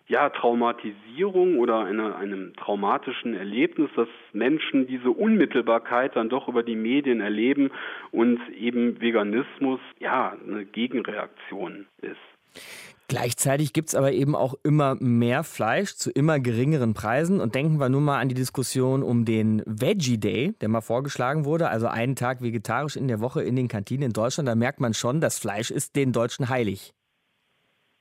[0.08, 6.76] ja, Traumatisierung oder eine, einem traumatischen Erlebnis, dass Menschen diese Unmittelbarkeit dann doch über die
[6.76, 7.72] Medien erleben
[8.12, 12.95] und eben Veganismus ja eine Gegenreaktion ist.
[13.08, 17.40] Gleichzeitig gibt es aber eben auch immer mehr Fleisch zu immer geringeren Preisen.
[17.40, 21.46] Und denken wir nur mal an die Diskussion um den Veggie Day, der mal vorgeschlagen
[21.46, 24.50] wurde, also einen Tag vegetarisch in der Woche in den Kantinen in Deutschland.
[24.50, 26.94] Da merkt man schon, das Fleisch ist den Deutschen heilig.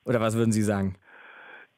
[0.06, 0.96] Oder was würden Sie sagen?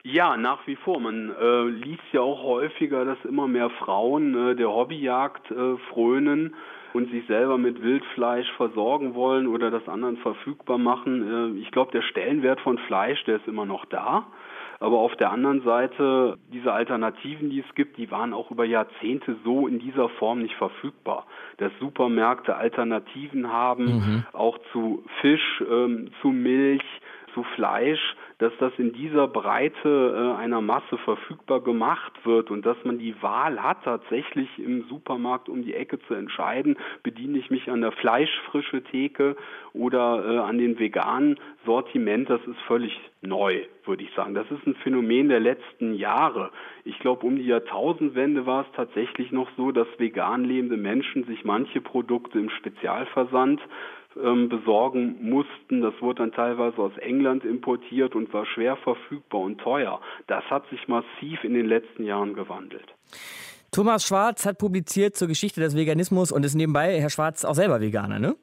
[0.04, 1.00] Ja, nach wie vor.
[1.00, 6.54] Man äh, liest ja auch häufiger, dass immer mehr Frauen äh, der Hobbyjagd äh, frönen
[6.96, 11.54] und sich selber mit Wildfleisch versorgen wollen oder das anderen verfügbar machen.
[11.56, 14.26] Äh, ich glaube, der Stellenwert von Fleisch, der ist immer noch da.
[14.78, 19.36] Aber auf der anderen Seite, diese Alternativen, die es gibt, die waren auch über Jahrzehnte
[19.44, 21.26] so in dieser Form nicht verfügbar.
[21.58, 24.26] Dass Supermärkte Alternativen haben, mhm.
[24.32, 26.84] auch zu Fisch, ähm, zu Milch,
[27.34, 32.76] zu Fleisch, dass das in dieser Breite äh, einer Masse verfügbar gemacht wird und dass
[32.84, 37.70] man die Wahl hat, tatsächlich im Supermarkt um die Ecke zu entscheiden, bediene ich mich
[37.70, 39.36] an der fleischfrische Theke
[39.72, 44.34] oder äh, an den veganen Sortiment, das ist völlig neu, würde ich sagen.
[44.34, 46.50] Das ist ein Phänomen der letzten Jahre.
[46.84, 51.44] Ich glaube, um die Jahrtausendwende war es tatsächlich noch so, dass vegan lebende Menschen sich
[51.44, 53.60] manche Produkte im Spezialversand
[54.22, 55.80] ähm, besorgen mussten.
[55.80, 60.00] Das wurde dann teilweise aus England importiert und war schwer verfügbar und teuer.
[60.26, 62.94] Das hat sich massiv in den letzten Jahren gewandelt.
[63.72, 67.80] Thomas Schwarz hat publiziert zur Geschichte des Veganismus und ist nebenbei, Herr Schwarz, auch selber
[67.80, 68.36] Veganer, ne?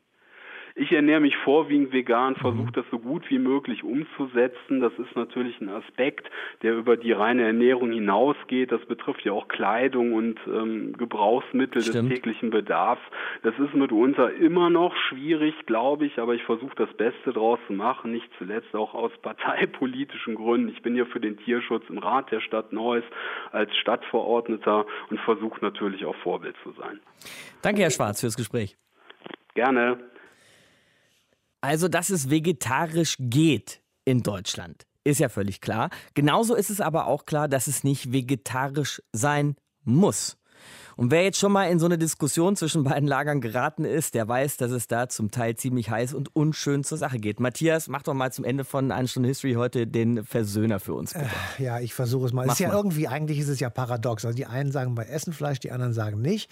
[0.75, 4.79] Ich ernähre mich vorwiegend vegan, versuche das so gut wie möglich umzusetzen.
[4.79, 6.31] Das ist natürlich ein Aspekt,
[6.63, 8.71] der über die reine Ernährung hinausgeht.
[8.71, 12.09] Das betrifft ja auch Kleidung und ähm, Gebrauchsmittel Stimmt.
[12.09, 13.03] des täglichen Bedarfs.
[13.43, 17.73] Das ist mitunter immer noch schwierig, glaube ich, aber ich versuche das Beste draus zu
[17.73, 20.69] machen, nicht zuletzt auch aus parteipolitischen Gründen.
[20.69, 23.03] Ich bin ja für den Tierschutz im Rat der Stadt Neuss
[23.51, 26.99] als Stadtverordneter und versuche natürlich auch Vorbild zu sein.
[27.61, 28.75] Danke, Herr Schwarz, fürs Gespräch.
[29.53, 29.99] Gerne.
[31.63, 35.91] Also, dass es vegetarisch geht in Deutschland, ist ja völlig klar.
[36.13, 39.55] Genauso ist es aber auch klar, dass es nicht vegetarisch sein
[39.85, 40.35] muss.
[40.95, 44.27] Und wer jetzt schon mal in so eine Diskussion zwischen beiden Lagern geraten ist, der
[44.27, 47.39] weiß, dass es da zum Teil ziemlich heiß und unschön zur Sache geht.
[47.39, 51.13] Matthias, mach doch mal zum Ende von Eine Stunde History heute den Versöhner für uns.
[51.13, 51.25] Bitte.
[51.59, 52.45] Äh, ja, ich versuche es mal.
[52.45, 52.75] es ist ja mal.
[52.75, 54.25] irgendwie, eigentlich ist es ja paradox.
[54.25, 56.51] Also die einen sagen bei Essen Fleisch, die anderen sagen nicht.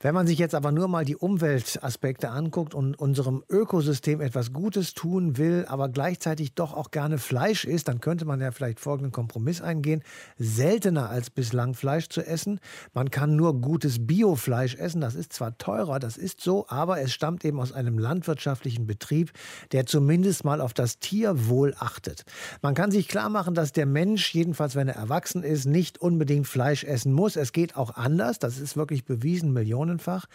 [0.00, 4.94] Wenn man sich jetzt aber nur mal die Umweltaspekte anguckt und unserem Ökosystem etwas Gutes
[4.94, 9.12] tun will, aber gleichzeitig doch auch gerne Fleisch isst, dann könnte man ja vielleicht folgenden
[9.12, 10.02] Kompromiss eingehen.
[10.38, 12.60] Seltener als bislang Fleisch zu essen.
[12.94, 15.00] Man kann nur gut gutes Biofleisch essen.
[15.00, 19.32] Das ist zwar teurer, das ist so, aber es stammt eben aus einem landwirtschaftlichen Betrieb,
[19.72, 22.24] der zumindest mal auf das Tierwohl achtet.
[22.60, 26.46] Man kann sich klar machen, dass der Mensch, jedenfalls wenn er erwachsen ist, nicht unbedingt
[26.46, 27.34] Fleisch essen muss.
[27.34, 30.26] Es geht auch anders, das ist wirklich bewiesen, millionenfach.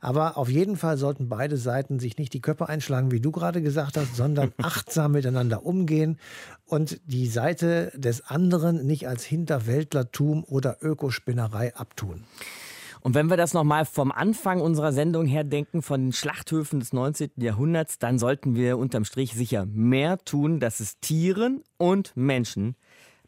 [0.00, 3.62] Aber auf jeden Fall sollten beide Seiten sich nicht die Köpfe einschlagen, wie du gerade
[3.62, 6.18] gesagt hast, sondern achtsam miteinander umgehen
[6.66, 12.24] und die Seite des anderen nicht als Hinterwäldlertum oder Ökospinnerei abtun.
[13.02, 16.92] Und wenn wir das nochmal vom Anfang unserer Sendung her denken, von den Schlachthöfen des
[16.92, 17.30] 19.
[17.36, 22.76] Jahrhunderts, dann sollten wir unterm Strich sicher mehr tun, dass es Tieren und Menschen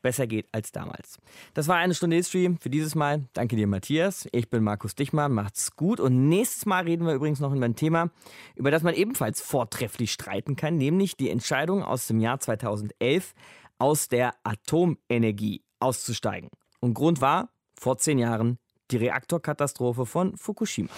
[0.02, 1.18] besser geht als damals.
[1.54, 3.28] Das war eine Stunde History für dieses Mal.
[3.32, 4.28] Danke dir, Matthias.
[4.32, 5.32] Ich bin Markus Dichmann.
[5.32, 6.00] Macht's gut.
[6.00, 8.10] Und nächstes Mal reden wir übrigens noch über ein Thema,
[8.56, 13.32] über das man ebenfalls vortrefflich streiten kann, nämlich die Entscheidung aus dem Jahr 2011
[13.78, 16.50] aus der Atomenergie auszusteigen.
[16.80, 18.58] Und Grund war, vor zehn Jahren,
[18.90, 20.90] die Reaktorkatastrophe von Fukushima.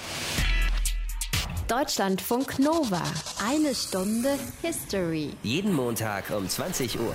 [1.68, 3.02] Deutschlandfunk Nova.
[3.48, 5.30] Eine Stunde History.
[5.42, 7.14] Jeden Montag um 20 Uhr.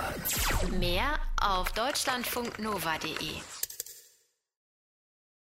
[0.78, 3.59] Mehr auf deutschlandfunknova.de.